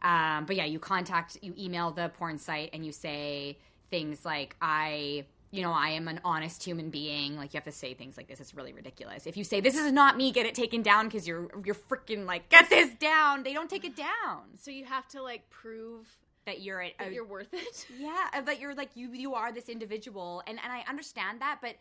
Um, 0.02 0.44
but 0.46 0.56
yeah, 0.56 0.64
you 0.64 0.78
contact, 0.78 1.38
you 1.42 1.54
email 1.58 1.90
the 1.90 2.10
porn 2.10 2.38
site, 2.38 2.70
and 2.72 2.84
you 2.84 2.92
say 2.92 3.58
things 3.90 4.24
like, 4.24 4.56
"I." 4.60 5.24
You 5.52 5.62
know, 5.62 5.72
I 5.72 5.90
am 5.90 6.06
an 6.08 6.20
honest 6.24 6.64
human 6.64 6.90
being. 6.90 7.36
Like 7.36 7.54
you 7.54 7.58
have 7.58 7.64
to 7.64 7.72
say 7.72 7.94
things 7.94 8.16
like 8.16 8.26
this. 8.26 8.40
It's 8.40 8.52
really 8.52 8.72
ridiculous. 8.74 9.26
If 9.26 9.36
you 9.36 9.44
say 9.44 9.60
this 9.60 9.76
is 9.76 9.90
not 9.92 10.16
me, 10.16 10.32
get 10.32 10.44
it 10.44 10.54
taken 10.56 10.82
down 10.82 11.06
because 11.06 11.26
you're 11.26 11.48
you're 11.64 11.74
freaking 11.76 12.26
like 12.26 12.48
get 12.50 12.68
this 12.68 12.90
down. 12.98 13.44
They 13.44 13.54
don't 13.54 13.70
take 13.70 13.84
it 13.84 13.96
down. 13.96 14.42
So 14.60 14.70
you 14.72 14.84
have 14.84 15.06
to 15.10 15.22
like 15.22 15.48
prove 15.48 16.04
That 16.46 16.60
you're 16.62 16.82
a, 16.82 16.94
that 16.98 17.12
you're 17.12 17.24
worth 17.24 17.54
it. 17.54 17.86
yeah, 17.96 18.26
uh, 18.34 18.40
that 18.42 18.60
you're 18.60 18.74
like 18.74 18.90
you 18.96 19.12
you 19.12 19.34
are 19.34 19.52
this 19.52 19.68
individual 19.68 20.42
and 20.48 20.58
and 20.62 20.72
I 20.72 20.84
understand 20.88 21.40
that, 21.40 21.60
but 21.62 21.76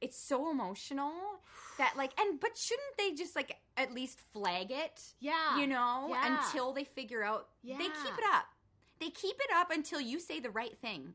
it's 0.00 0.18
so 0.18 0.50
emotional 0.50 1.12
that 1.78 1.94
like 1.96 2.12
and 2.20 2.38
but 2.40 2.56
shouldn't 2.56 2.96
they 2.98 3.12
just 3.12 3.34
like 3.36 3.56
at 3.76 3.92
least 3.92 4.20
flag 4.32 4.70
it? 4.70 5.02
Yeah. 5.20 5.58
You 5.58 5.66
know, 5.66 6.08
Yeah. 6.10 6.38
until 6.44 6.72
they 6.72 6.84
figure 6.84 7.22
out 7.22 7.48
yeah. 7.62 7.78
they 7.78 7.84
keep 7.84 8.18
it 8.18 8.24
up. 8.32 8.46
They 9.00 9.10
keep 9.10 9.36
it 9.36 9.50
up 9.54 9.70
until 9.70 10.00
you 10.00 10.20
say 10.20 10.40
the 10.40 10.50
right 10.50 10.76
thing. 10.78 11.14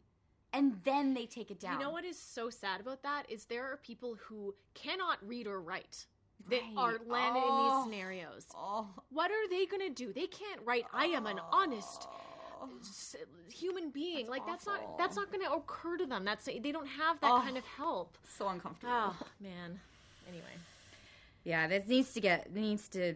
And 0.51 0.81
then 0.83 1.13
they 1.13 1.25
take 1.27 1.51
it 1.51 1.59
down. 1.59 1.73
You 1.79 1.85
know 1.85 1.91
what 1.91 2.03
is 2.05 2.17
so 2.19 2.49
sad 2.49 2.81
about 2.81 3.03
that 3.03 3.29
is 3.29 3.45
there 3.45 3.65
are 3.71 3.77
people 3.77 4.15
who 4.27 4.55
cannot 4.73 5.17
read 5.25 5.45
or 5.47 5.61
write 5.61 6.07
that 6.49 6.61
Right. 6.61 6.73
are 6.77 6.99
landed 7.05 7.39
in 7.39 7.45
Oh. 7.47 7.75
these 7.75 7.83
scenarios. 7.93 8.45
Oh. 8.55 8.87
What 9.09 9.29
are 9.29 9.47
they 9.49 9.65
going 9.67 9.81
to 9.87 9.93
do? 9.93 10.11
They 10.11 10.25
can't 10.27 10.61
write 10.65 10.85
I 10.91 11.05
am 11.07 11.27
an 11.27 11.39
honest 11.51 12.07
human 13.51 13.89
being. 13.89 14.27
That's 14.27 14.29
like 14.29 14.45
that's 14.45 14.65
not 14.65 14.97
that's 14.97 15.15
not 15.15 15.31
going 15.31 15.43
to 15.45 15.51
occur 15.53 15.97
to 15.97 16.05
them. 16.05 16.23
That's 16.25 16.45
they 16.45 16.59
don't 16.71 16.87
have 16.87 17.19
that 17.21 17.31
Oh. 17.31 17.41
kind 17.41 17.57
of 17.57 17.65
help. 17.65 18.17
So 18.37 18.47
uncomfortable. 18.47 18.93
Oh, 18.93 19.17
man. 19.41 19.79
Anyway, 20.27 20.43
Yeah, 21.43 21.67
this 21.67 21.87
needs 21.87 22.13
to 22.13 22.21
get 22.21 22.53
needs 22.53 22.87
to 22.89 23.15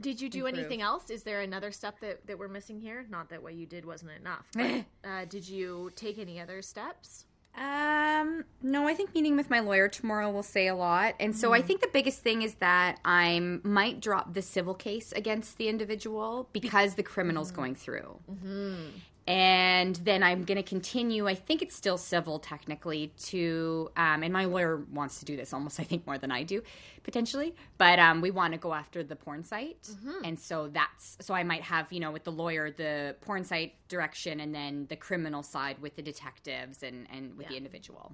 did 0.00 0.20
you 0.20 0.28
do 0.28 0.46
Improve. 0.46 0.58
anything 0.58 0.82
else? 0.82 1.08
Is 1.08 1.22
there 1.22 1.40
another 1.40 1.70
step 1.70 2.00
that 2.00 2.26
that 2.26 2.38
we're 2.38 2.48
missing 2.48 2.80
here? 2.80 3.06
Not 3.08 3.28
that 3.30 3.42
what 3.42 3.54
you 3.54 3.64
did 3.66 3.84
wasn't 3.84 4.10
enough. 4.20 4.46
But, 4.54 4.84
uh, 5.08 5.24
did 5.26 5.48
you 5.48 5.90
take 5.94 6.18
any 6.18 6.40
other 6.40 6.62
steps? 6.62 7.26
Um, 7.56 8.44
no, 8.62 8.88
I 8.88 8.94
think 8.94 9.14
meeting 9.14 9.36
with 9.36 9.48
my 9.48 9.60
lawyer 9.60 9.88
tomorrow 9.88 10.30
will 10.30 10.42
say 10.42 10.66
a 10.66 10.74
lot. 10.74 11.14
And 11.20 11.36
so 11.36 11.52
I 11.52 11.62
mm. 11.62 11.64
think 11.64 11.80
the 11.80 11.90
biggest 11.92 12.20
thing 12.20 12.42
is 12.42 12.54
that 12.54 12.98
I 13.04 13.38
might 13.62 14.00
drop 14.00 14.34
the 14.34 14.42
civil 14.42 14.74
case 14.74 15.12
against 15.12 15.56
the 15.56 15.68
individual 15.68 16.48
because 16.52 16.94
the 16.94 17.02
criminal's 17.02 17.52
mm. 17.52 17.56
going 17.56 17.74
through. 17.74 18.18
Mm-hmm. 18.30 18.86
And 19.26 19.96
then 19.96 20.22
I'm 20.22 20.44
going 20.44 20.56
to 20.56 20.62
continue. 20.62 21.26
I 21.26 21.34
think 21.34 21.62
it's 21.62 21.74
still 21.74 21.96
civil 21.96 22.38
technically 22.38 23.12
to, 23.24 23.90
um, 23.96 24.22
and 24.22 24.32
my 24.32 24.44
lawyer 24.44 24.84
wants 24.92 25.18
to 25.20 25.24
do 25.24 25.34
this 25.34 25.54
almost, 25.54 25.80
I 25.80 25.84
think, 25.84 26.06
more 26.06 26.18
than 26.18 26.30
I 26.30 26.42
do 26.42 26.62
potentially. 27.02 27.54
But 27.78 27.98
um, 27.98 28.20
we 28.20 28.30
want 28.30 28.52
to 28.52 28.58
go 28.58 28.74
after 28.74 29.02
the 29.02 29.16
porn 29.16 29.42
site, 29.44 29.88
and 30.24 30.38
so 30.38 30.68
that's 30.68 31.16
so 31.20 31.32
I 31.34 31.42
might 31.42 31.62
have 31.62 31.92
you 31.92 32.00
know 32.00 32.10
with 32.10 32.24
the 32.24 32.32
lawyer 32.32 32.70
the 32.70 33.16
porn 33.22 33.44
site 33.44 33.72
direction, 33.88 34.40
and 34.40 34.54
then 34.54 34.86
the 34.88 34.96
criminal 34.96 35.42
side 35.42 35.78
with 35.80 35.96
the 35.96 36.02
detectives 36.02 36.82
and 36.82 37.06
and 37.10 37.36
with 37.36 37.48
the 37.48 37.56
individual. 37.56 38.12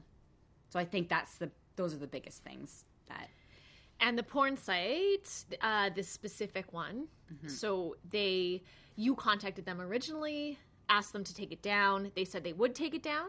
So 0.69 0.79
I 0.79 0.85
think 0.85 1.09
that's 1.09 1.37
the 1.39 1.51
those 1.77 1.93
are 1.95 1.99
the 1.99 2.07
biggest 2.07 2.45
things 2.45 2.85
that 3.09 3.29
And 4.01 4.17
the 4.19 4.23
porn 4.23 4.57
site, 4.57 5.45
uh, 5.61 5.91
this 5.95 6.09
specific 6.09 6.73
one. 6.73 7.09
So 7.49 7.97
they, 8.09 8.63
you 8.97 9.15
contacted 9.15 9.65
them 9.67 9.81
originally, 9.81 10.59
asked 10.91 11.15
them 11.15 11.25
to 11.25 11.35
take 11.35 11.53
it 11.53 11.63
down. 11.63 12.13
They 12.15 12.27
said 12.27 12.45
they 12.45 12.53
would 12.53 12.75
take 12.75 12.95
it 12.95 13.03
down 13.03 13.29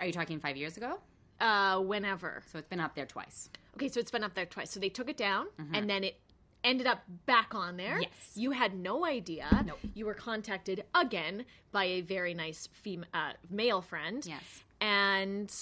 are 0.00 0.06
you 0.06 0.12
talking 0.12 0.40
five 0.40 0.56
years 0.56 0.76
ago? 0.76 0.98
uh, 1.42 1.80
whenever. 1.80 2.42
So 2.50 2.58
it's 2.58 2.68
been 2.68 2.80
up 2.80 2.94
there 2.94 3.04
twice. 3.04 3.50
Okay, 3.76 3.88
so 3.88 4.00
it's 4.00 4.10
been 4.10 4.24
up 4.24 4.34
there 4.34 4.46
twice. 4.46 4.70
So 4.70 4.80
they 4.80 4.88
took 4.88 5.10
it 5.10 5.16
down, 5.16 5.46
and 5.74 5.90
then 5.90 6.04
it 6.04 6.20
ended 6.62 6.86
up 6.86 7.00
back 7.26 7.54
on 7.54 7.76
there. 7.76 8.00
Yes. 8.00 8.32
You 8.36 8.52
had 8.52 8.74
no 8.74 9.04
idea. 9.04 9.46
Nope. 9.66 9.80
You 9.94 10.06
were 10.06 10.14
contacted 10.14 10.84
again 10.94 11.44
by 11.72 11.84
a 11.84 12.00
very 12.02 12.34
nice 12.34 12.68
fem- 12.72 13.06
uh, 13.12 13.32
male 13.50 13.82
friend. 13.82 14.24
Yes. 14.24 14.62
And 14.80 15.52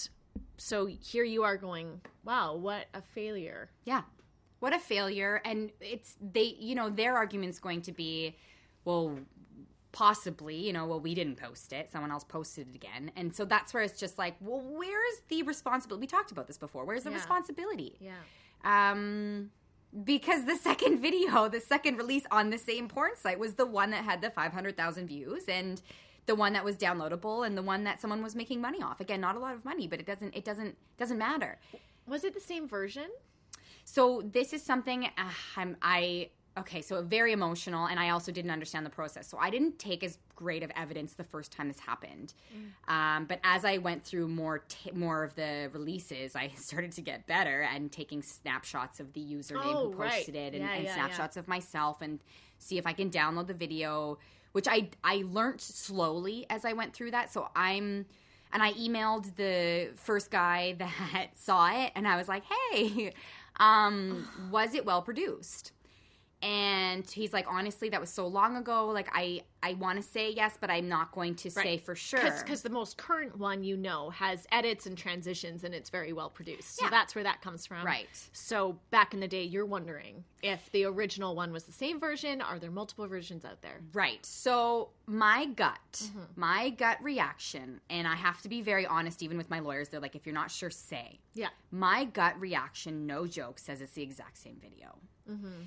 so 0.58 0.86
here 0.86 1.24
you 1.24 1.42
are 1.44 1.56
going, 1.56 2.02
wow, 2.24 2.54
what 2.54 2.86
a 2.92 3.00
failure. 3.00 3.70
Yeah. 3.84 4.02
What 4.58 4.74
a 4.74 4.78
failure. 4.78 5.40
And 5.44 5.70
it's 5.80 6.16
they 6.20 6.56
you 6.58 6.74
know, 6.74 6.90
their 6.90 7.16
argument's 7.16 7.58
going 7.58 7.80
to 7.82 7.92
be, 7.92 8.36
well, 8.84 9.18
possibly, 9.92 10.56
you 10.56 10.72
know, 10.72 10.86
well, 10.86 11.00
we 11.00 11.14
didn't 11.14 11.36
post 11.36 11.72
it. 11.72 11.90
Someone 11.90 12.10
else 12.12 12.24
posted 12.24 12.68
it 12.68 12.74
again. 12.74 13.10
And 13.16 13.34
so 13.34 13.44
that's 13.44 13.74
where 13.74 13.82
it's 13.82 13.98
just 13.98 14.18
like, 14.18 14.36
well, 14.40 14.60
where's 14.64 15.20
the 15.28 15.42
responsibility? 15.42 16.00
We 16.02 16.06
talked 16.06 16.30
about 16.30 16.46
this 16.46 16.58
before. 16.58 16.84
Where's 16.84 17.04
the 17.04 17.10
Yeah. 17.10 17.16
responsibility? 17.16 17.96
Yeah. 18.00 18.14
Um 18.64 19.50
because 20.04 20.44
the 20.44 20.56
second 20.68 21.00
video, 21.00 21.48
the 21.48 21.58
second 21.60 21.96
release 21.96 22.24
on 22.30 22.50
the 22.50 22.58
same 22.58 22.86
porn 22.88 23.16
site 23.16 23.38
was 23.40 23.54
the 23.54 23.66
one 23.66 23.90
that 23.90 24.04
had 24.04 24.20
the 24.20 24.30
500,000 24.30 25.06
views 25.08 25.44
and 25.48 25.82
the 26.26 26.34
one 26.36 26.52
that 26.52 26.64
was 26.64 26.76
downloadable 26.76 27.44
and 27.44 27.58
the 27.58 27.62
one 27.62 27.82
that 27.84 28.00
someone 28.00 28.22
was 28.22 28.36
making 28.36 28.60
money 28.60 28.80
off. 28.82 29.00
Again, 29.00 29.20
not 29.20 29.34
a 29.34 29.40
lot 29.40 29.54
of 29.54 29.64
money, 29.64 29.88
but 29.88 29.98
it 29.98 30.06
doesn't 30.06 30.34
it 30.36 30.44
doesn't 30.44 30.76
doesn't 30.96 31.18
matter. 31.18 31.58
Was 32.06 32.22
it 32.22 32.34
the 32.34 32.40
same 32.40 32.68
version? 32.68 33.08
So 33.84 34.22
this 34.24 34.52
is 34.52 34.62
something 34.62 35.06
uh, 35.06 35.30
I'm 35.56 35.76
I 35.82 36.30
okay. 36.58 36.82
So 36.82 37.02
very 37.02 37.32
emotional, 37.32 37.86
and 37.86 37.98
I 37.98 38.10
also 38.10 38.32
didn't 38.32 38.50
understand 38.50 38.84
the 38.86 38.90
process. 38.90 39.26
So 39.28 39.38
I 39.38 39.50
didn't 39.50 39.78
take 39.78 40.02
as 40.04 40.18
great 40.34 40.62
of 40.62 40.70
evidence 40.76 41.14
the 41.14 41.24
first 41.24 41.52
time 41.52 41.68
this 41.68 41.80
happened. 41.80 42.32
Um, 42.88 43.26
but 43.26 43.40
as 43.44 43.64
I 43.64 43.78
went 43.78 44.04
through 44.04 44.28
more 44.28 44.60
t- 44.68 44.90
more 44.92 45.22
of 45.22 45.34
the 45.34 45.70
releases, 45.72 46.34
I 46.34 46.48
started 46.56 46.92
to 46.92 47.02
get 47.02 47.26
better 47.26 47.62
and 47.62 47.92
taking 47.92 48.22
snapshots 48.22 49.00
of 49.00 49.12
the 49.12 49.20
username 49.20 49.56
Oh, 49.64 49.90
who 49.92 49.96
right. 49.96 50.10
posted 50.10 50.34
it 50.34 50.54
and, 50.54 50.62
Yeah, 50.62 50.74
and 50.74 50.84
yeah, 50.84 50.94
snapshots 50.94 51.36
of 51.36 51.46
myself 51.46 52.02
and 52.02 52.20
see 52.58 52.78
if 52.78 52.86
I 52.86 52.92
can 52.92 53.10
download 53.10 53.46
the 53.46 53.54
video. 53.54 54.18
Which 54.52 54.66
I 54.66 54.88
I 55.04 55.22
learned 55.26 55.60
slowly 55.60 56.46
as 56.50 56.64
I 56.64 56.72
went 56.72 56.92
through 56.94 57.12
that. 57.12 57.32
So 57.32 57.48
I'm 57.54 58.06
and 58.52 58.62
I 58.62 58.72
emailed 58.72 59.36
the 59.36 59.90
first 59.94 60.30
guy 60.30 60.72
that 60.78 61.28
saw 61.38 61.70
it, 61.70 61.92
and 61.94 62.08
I 62.08 62.16
was 62.16 62.26
like, 62.28 62.42
"Hey, 62.72 63.12
um, 63.60 64.26
was 64.50 64.74
it 64.74 64.84
well 64.84 65.02
produced?" 65.02 65.70
And 66.42 67.08
he's 67.08 67.32
like, 67.34 67.46
"Honestly, 67.48 67.90
that 67.90 68.00
was 68.00 68.08
so 68.10 68.26
long 68.26 68.56
ago. 68.56 68.88
Like, 68.88 69.08
I 69.12 69.42
I 69.62 69.74
want 69.74 69.98
to 69.98 70.02
say 70.02 70.30
yes, 70.30 70.56
but 70.58 70.70
I'm 70.70 70.88
not 70.88 71.12
going 71.12 71.34
to 71.36 71.50
say 71.50 71.76
for 71.76 71.94
sure." 71.94 72.38
Because 72.38 72.62
the 72.62 72.70
most 72.70 72.96
current 72.96 73.36
one 73.38 73.62
you 73.62 73.76
know 73.76 74.08
has 74.10 74.46
edits 74.50 74.86
and 74.86 74.96
transitions 74.96 75.64
and 75.64 75.74
it's 75.74 75.90
very 75.90 76.14
well 76.14 76.30
produced. 76.30 76.76
So 76.76 76.86
Yeah. 76.86 76.90
that's 76.90 77.14
where 77.14 77.24
that 77.24 77.42
comes 77.42 77.66
from. 77.66 77.84
Right. 77.84 78.08
So 78.32 78.78
back 78.90 79.12
in 79.12 79.20
the 79.20 79.28
day, 79.28 79.44
you're 79.44 79.66
wondering 79.66 80.24
if 80.42 80.70
the 80.72 80.84
original 80.84 81.34
one 81.34 81.52
was 81.52 81.64
the 81.64 81.72
same 81.72 82.00
version. 82.00 82.40
Are 82.40 82.58
there 82.58 82.70
multiple 82.70 83.06
versions 83.06 83.44
out 83.44 83.60
there? 83.60 83.82
Right. 83.92 84.24
So 84.24 84.90
my 85.06 85.44
gut, 85.44 85.78
mm-hmm. 85.94 86.20
my 86.36 86.70
gut 86.70 87.02
reaction, 87.02 87.82
and 87.90 88.08
I 88.08 88.14
have 88.14 88.40
to 88.42 88.48
be 88.48 88.62
very 88.62 88.86
honest, 88.86 89.22
even 89.22 89.36
with 89.36 89.50
my 89.50 89.58
lawyers. 89.58 89.90
They're 89.90 90.00
like, 90.00 90.16
"If 90.16 90.24
you're 90.24 90.34
not 90.34 90.50
sure, 90.50 90.70
say." 90.70 91.20
Yeah. 91.34 91.48
My 91.70 92.06
gut 92.06 92.40
reaction, 92.40 93.06
no 93.06 93.26
joke, 93.26 93.58
says 93.58 93.82
it's 93.82 93.92
the 93.92 94.02
exact 94.02 94.38
same 94.38 94.56
video. 94.58 94.96
Mm-hmm. 95.30 95.64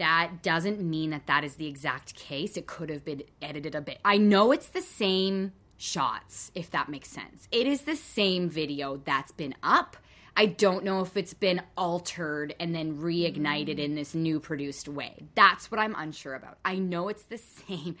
That 0.00 0.42
doesn't 0.42 0.80
mean 0.80 1.10
that 1.10 1.26
that 1.26 1.44
is 1.44 1.56
the 1.56 1.66
exact 1.66 2.14
case. 2.14 2.56
It 2.56 2.66
could 2.66 2.88
have 2.88 3.04
been 3.04 3.22
edited 3.42 3.74
a 3.74 3.82
bit. 3.82 3.98
I 4.02 4.16
know 4.16 4.50
it's 4.50 4.68
the 4.68 4.80
same 4.80 5.52
shots, 5.76 6.50
if 6.54 6.70
that 6.70 6.88
makes 6.88 7.10
sense. 7.10 7.46
It 7.52 7.66
is 7.66 7.82
the 7.82 7.96
same 7.96 8.48
video 8.48 8.96
that's 8.96 9.30
been 9.30 9.54
up. 9.62 9.98
I 10.34 10.46
don't 10.46 10.84
know 10.84 11.02
if 11.02 11.18
it's 11.18 11.34
been 11.34 11.60
altered 11.76 12.54
and 12.58 12.74
then 12.74 12.96
reignited 12.96 13.78
in 13.78 13.94
this 13.94 14.14
new 14.14 14.40
produced 14.40 14.88
way. 14.88 15.26
That's 15.34 15.70
what 15.70 15.78
I'm 15.78 15.94
unsure 15.94 16.32
about. 16.32 16.56
I 16.64 16.76
know 16.76 17.08
it's 17.08 17.24
the 17.24 17.36
same. 17.36 17.96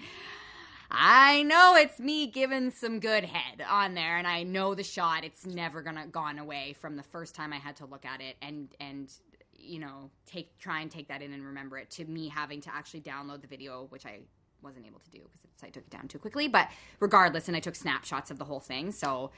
I 0.90 1.42
know 1.42 1.76
it's 1.76 2.00
me 2.00 2.28
giving 2.28 2.70
some 2.70 2.98
good 2.98 3.24
head 3.24 3.62
on 3.68 3.92
there, 3.92 4.16
and 4.16 4.26
I 4.26 4.42
know 4.42 4.74
the 4.74 4.82
shot. 4.82 5.22
It's 5.22 5.44
never 5.44 5.82
gonna 5.82 6.06
gone 6.06 6.38
away 6.38 6.76
from 6.80 6.96
the 6.96 7.02
first 7.02 7.34
time 7.34 7.52
I 7.52 7.58
had 7.58 7.76
to 7.76 7.84
look 7.84 8.06
at 8.06 8.22
it 8.22 8.36
and 8.40 8.68
and 8.80 9.12
you 9.60 9.78
know 9.78 10.10
take 10.26 10.56
try 10.58 10.80
and 10.80 10.90
take 10.90 11.08
that 11.08 11.22
in 11.22 11.32
and 11.32 11.44
remember 11.44 11.78
it. 11.78 11.90
To 11.92 12.04
me 12.04 12.28
having 12.28 12.60
to 12.62 12.74
actually 12.74 13.00
download 13.00 13.40
the 13.40 13.46
video, 13.46 13.86
which 13.90 14.06
I 14.06 14.20
wasn't 14.62 14.86
able 14.86 15.00
to 15.00 15.10
do 15.10 15.18
because 15.18 15.62
I 15.62 15.70
took 15.70 15.84
it 15.84 15.90
down 15.90 16.08
too 16.08 16.18
quickly. 16.18 16.48
But 16.48 16.68
regardless, 16.98 17.48
and 17.48 17.56
I 17.56 17.60
took 17.60 17.74
snapshots 17.74 18.30
of 18.30 18.38
the 18.38 18.44
whole 18.44 18.60
thing, 18.60 18.92
so 18.92 19.30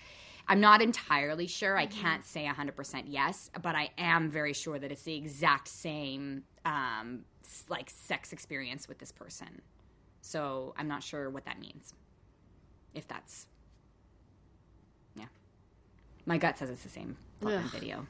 I'm 0.48 0.61
not 0.61 0.82
entirely 0.82 1.46
sure. 1.46 1.76
I 1.76 1.87
can't 1.87 2.24
say 2.24 2.46
100% 2.46 3.04
yes, 3.06 3.50
but 3.62 3.74
I 3.74 3.90
am 3.96 4.30
very 4.30 4.52
sure 4.52 4.78
that 4.78 4.90
it's 4.90 5.02
the 5.02 5.14
exact 5.14 5.68
same 5.68 6.44
um, 6.64 7.24
like 7.68 7.90
sex 7.90 8.32
experience 8.32 8.88
with 8.88 8.98
this 8.98 9.12
person. 9.12 9.62
So 10.20 10.74
I'm 10.76 10.88
not 10.88 11.02
sure 11.02 11.30
what 11.30 11.44
that 11.44 11.61
means. 11.61 11.94
If 12.94 13.08
that's 13.08 13.46
yeah, 15.16 15.26
my 16.26 16.38
gut 16.38 16.58
says 16.58 16.70
it's 16.70 16.82
the 16.82 16.88
same 16.88 17.16
fucking 17.40 17.68
video. 17.68 18.06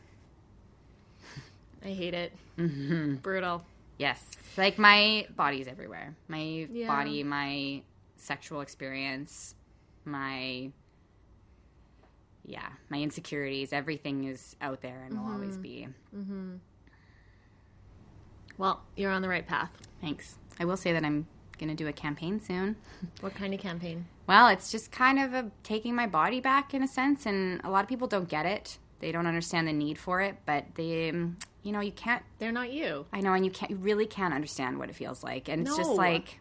I 1.85 1.89
hate 1.89 2.15
it. 2.15 2.33
Mm-hmm. 2.59 3.17
Brutal. 3.17 3.65
Yes, 3.99 4.25
like 4.57 4.79
my 4.79 5.27
body's 5.37 5.67
everywhere. 5.69 6.15
My 6.29 6.67
Yeah. 6.73 6.87
body, 6.87 7.23
my 7.23 7.83
sexual 8.17 8.61
experience, 8.61 9.55
my 10.05 10.71
yeah, 12.45 12.69
my 12.89 12.99
insecurities, 13.01 13.73
everything 13.73 14.25
is 14.25 14.57
out 14.61 14.81
there 14.83 15.03
and 15.05 15.19
will 15.21 15.31
always 15.33 15.57
be. 15.57 15.87
Well, 18.59 18.83
you're 18.97 19.11
on 19.13 19.23
the 19.23 19.29
right 19.29 19.47
path. 19.47 19.71
Thanks. 20.01 20.37
I 20.59 20.65
will 20.65 20.77
say 20.77 20.93
that 20.93 21.05
I'm 21.05 21.27
going 21.59 21.69
to 21.69 21.75
do 21.75 21.87
a 21.89 21.93
campaign 21.93 22.41
soon. 22.41 22.77
What 23.21 23.35
kind 23.35 23.55
of 23.55 23.61
campaign? 23.61 24.07
Well, 24.27 24.49
it's 24.49 24.71
just 24.73 24.91
kind 24.93 25.19
of 25.19 25.33
a 25.35 25.51
taking 25.63 25.95
my 25.95 26.07
body 26.07 26.41
back 26.41 26.75
in 26.75 26.83
a 26.83 26.89
sense, 26.89 27.27
and 27.27 27.61
a 27.65 27.71
lot 27.71 27.83
of 27.85 27.89
people 27.89 28.07
don't 28.09 28.29
get 28.29 28.47
it. 28.47 28.79
They 29.01 29.11
don't 29.13 29.27
understand 29.27 29.67
the 29.69 29.73
need 29.73 29.99
for 29.99 30.21
it, 30.21 30.37
but 30.47 30.67
they, 30.77 31.11
um, 31.11 31.37
you 31.63 31.73
know, 31.73 31.81
you 31.81 31.93
can't. 31.93 32.23
They're 32.39 32.53
not 32.53 32.73
you. 32.73 33.07
I 33.13 33.21
know, 33.21 33.33
and 33.33 33.45
you 33.45 33.51
can't. 33.51 33.71
You 33.71 33.77
really 33.77 34.07
can't 34.07 34.35
understand 34.35 34.79
what 34.79 34.89
it 34.91 34.97
feels 34.97 35.23
like, 35.23 35.49
and 35.49 35.63
it's 35.63 35.77
just 35.77 35.91
No. 35.91 35.97
like. 35.97 36.39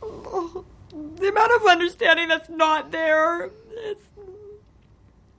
the 0.00 1.28
amount 1.28 1.52
of 1.60 1.66
understanding 1.68 2.28
that's 2.28 2.48
not 2.48 2.90
there 2.90 3.50
it's 3.72 4.02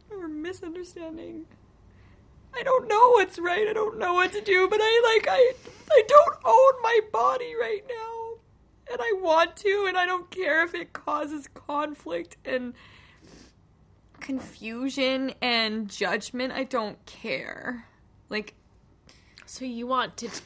or 0.09 0.27
misunderstanding 0.27 1.45
i 2.55 2.63
don't 2.63 2.87
know 2.87 3.09
what's 3.11 3.37
right 3.39 3.67
i 3.67 3.73
don't 3.73 3.97
know 3.97 4.13
what 4.13 4.31
to 4.31 4.41
do 4.41 4.67
but 4.69 4.79
i 4.81 5.13
like 5.15 5.27
i 5.29 5.53
i 5.91 6.01
don't 6.07 6.35
own 6.45 6.81
my 6.83 6.99
body 7.11 7.53
right 7.59 7.83
now 7.89 8.39
and 8.91 9.01
i 9.01 9.13
want 9.21 9.55
to 9.55 9.85
and 9.87 9.97
i 9.97 10.05
don't 10.05 10.29
care 10.29 10.63
if 10.63 10.73
it 10.73 10.93
causes 10.93 11.47
conflict 11.53 12.37
and 12.45 12.73
confusion 14.21 15.33
and 15.41 15.89
judgment 15.89 16.53
i 16.53 16.63
don't 16.63 17.03
care 17.05 17.85
like 18.29 18.53
So 19.45 19.65
you 19.65 19.85
want 19.87 20.15
to 20.17 20.29
t- 20.29 20.41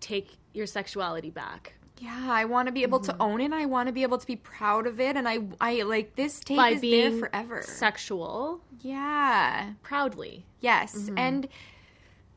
take 0.00 0.36
your 0.52 0.66
sexuality 0.66 1.30
back 1.30 1.74
Yeah, 2.00 2.26
I 2.30 2.44
want 2.44 2.66
to 2.68 2.72
be 2.72 2.82
able 2.82 3.00
to 3.00 3.12
mm-hmm. 3.12 3.22
own 3.22 3.40
it. 3.40 3.52
I 3.52 3.66
want 3.66 3.88
to 3.88 3.92
be 3.92 4.02
able 4.04 4.18
to 4.18 4.26
be 4.26 4.36
proud 4.36 4.86
of 4.86 5.00
it, 5.00 5.16
and 5.16 5.28
I, 5.28 5.38
I 5.60 5.82
like 5.82 6.14
this 6.14 6.38
tape 6.40 6.56
by 6.56 6.70
is 6.70 6.80
there 6.80 7.10
forever. 7.18 7.62
sexual 7.62 8.60
yeah, 8.82 9.72
proudly. 9.82 10.46
yes, 10.60 10.94
mm-hmm. 10.94 11.18
and 11.18 11.48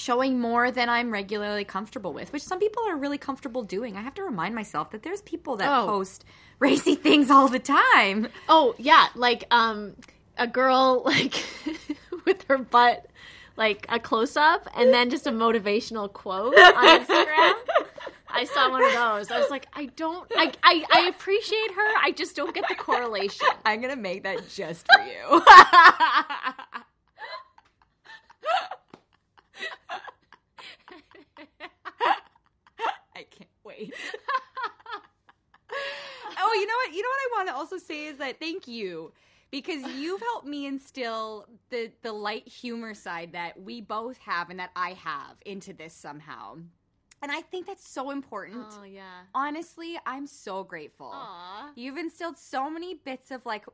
showing 0.00 0.40
more 0.40 0.70
than 0.70 0.88
I'm 0.88 1.10
regularly 1.12 1.64
comfortable 1.64 2.12
with, 2.14 2.32
which 2.32 2.42
some 2.42 2.58
people 2.58 2.82
are 2.88 2.96
really 2.96 3.18
comfortable 3.18 3.62
doing. 3.62 3.96
I 3.96 4.00
have 4.00 4.14
to 4.14 4.22
remind 4.22 4.54
myself 4.54 4.90
that 4.92 5.02
there's 5.02 5.20
people 5.22 5.56
that 5.56 5.68
Oh. 5.70 5.86
post 5.86 6.24
racy 6.58 6.94
things 7.06 7.30
all 7.30 7.48
the 7.48 7.58
time. 7.58 8.28
Oh 8.48 8.74
yeah, 8.78 9.08
like 9.14 9.44
um, 9.50 9.94
a 10.38 10.46
girl 10.46 11.02
like 11.06 11.34
with 12.24 12.44
her 12.48 12.58
butt 12.58 13.06
like 13.56 13.84
a 13.90 13.98
close 14.00 14.38
up, 14.38 14.66
and 14.74 14.92
then 14.94 15.10
just 15.10 15.26
a 15.26 15.30
motivational 15.30 16.10
quote 16.10 16.56
on 16.58 17.00
Instagram. 17.00 17.52
I 18.32 18.44
saw 18.44 18.70
one 18.70 18.82
of 18.82 18.92
those. 18.94 19.30
I 19.30 19.38
was 19.38 19.50
like, 19.50 19.66
I 19.74 19.86
don't, 19.96 20.26
I, 20.34 20.52
I, 20.62 20.84
I 20.90 21.00
appreciate 21.08 21.72
her. 21.72 21.88
I 22.02 22.12
just 22.16 22.36
don't 22.36 22.54
get 22.54 22.64
the 22.68 22.74
correlation. 22.76 23.46
I'm 23.66 23.82
gonna 23.82 23.96
make 23.96 24.22
that 24.22 24.48
just 24.48 24.86
for 24.90 25.02
you. 25.04 25.42
I 33.14 33.24
oh, 36.38 36.52
you 36.54 36.66
know 36.66 36.74
what? 36.74 36.94
You 36.94 37.02
know 37.02 37.08
what 37.08 37.20
I 37.20 37.28
want 37.36 37.48
to 37.48 37.54
also 37.54 37.78
say 37.78 38.06
is 38.06 38.18
that 38.18 38.38
thank 38.40 38.66
you 38.68 39.12
because 39.50 39.82
you've 39.94 40.20
helped 40.20 40.46
me 40.46 40.66
instill 40.66 41.46
the 41.70 41.90
the 42.02 42.12
light 42.12 42.46
humor 42.48 42.94
side 42.94 43.32
that 43.32 43.60
we 43.60 43.80
both 43.80 44.18
have 44.18 44.50
and 44.50 44.58
that 44.58 44.70
I 44.76 44.90
have 44.94 45.36
into 45.46 45.72
this 45.72 45.92
somehow. 45.94 46.58
And 47.22 47.30
I 47.30 47.42
think 47.42 47.66
that's 47.66 47.86
so 47.86 48.10
important. 48.10 48.66
Oh 48.80 48.84
yeah. 48.84 49.22
Honestly, 49.34 49.98
I'm 50.06 50.26
so 50.26 50.64
grateful. 50.64 51.10
Aw. 51.12 51.70
You've 51.74 51.98
instilled 51.98 52.38
so 52.38 52.70
many 52.70 52.94
bits 52.94 53.30
of 53.30 53.44
like 53.44 53.66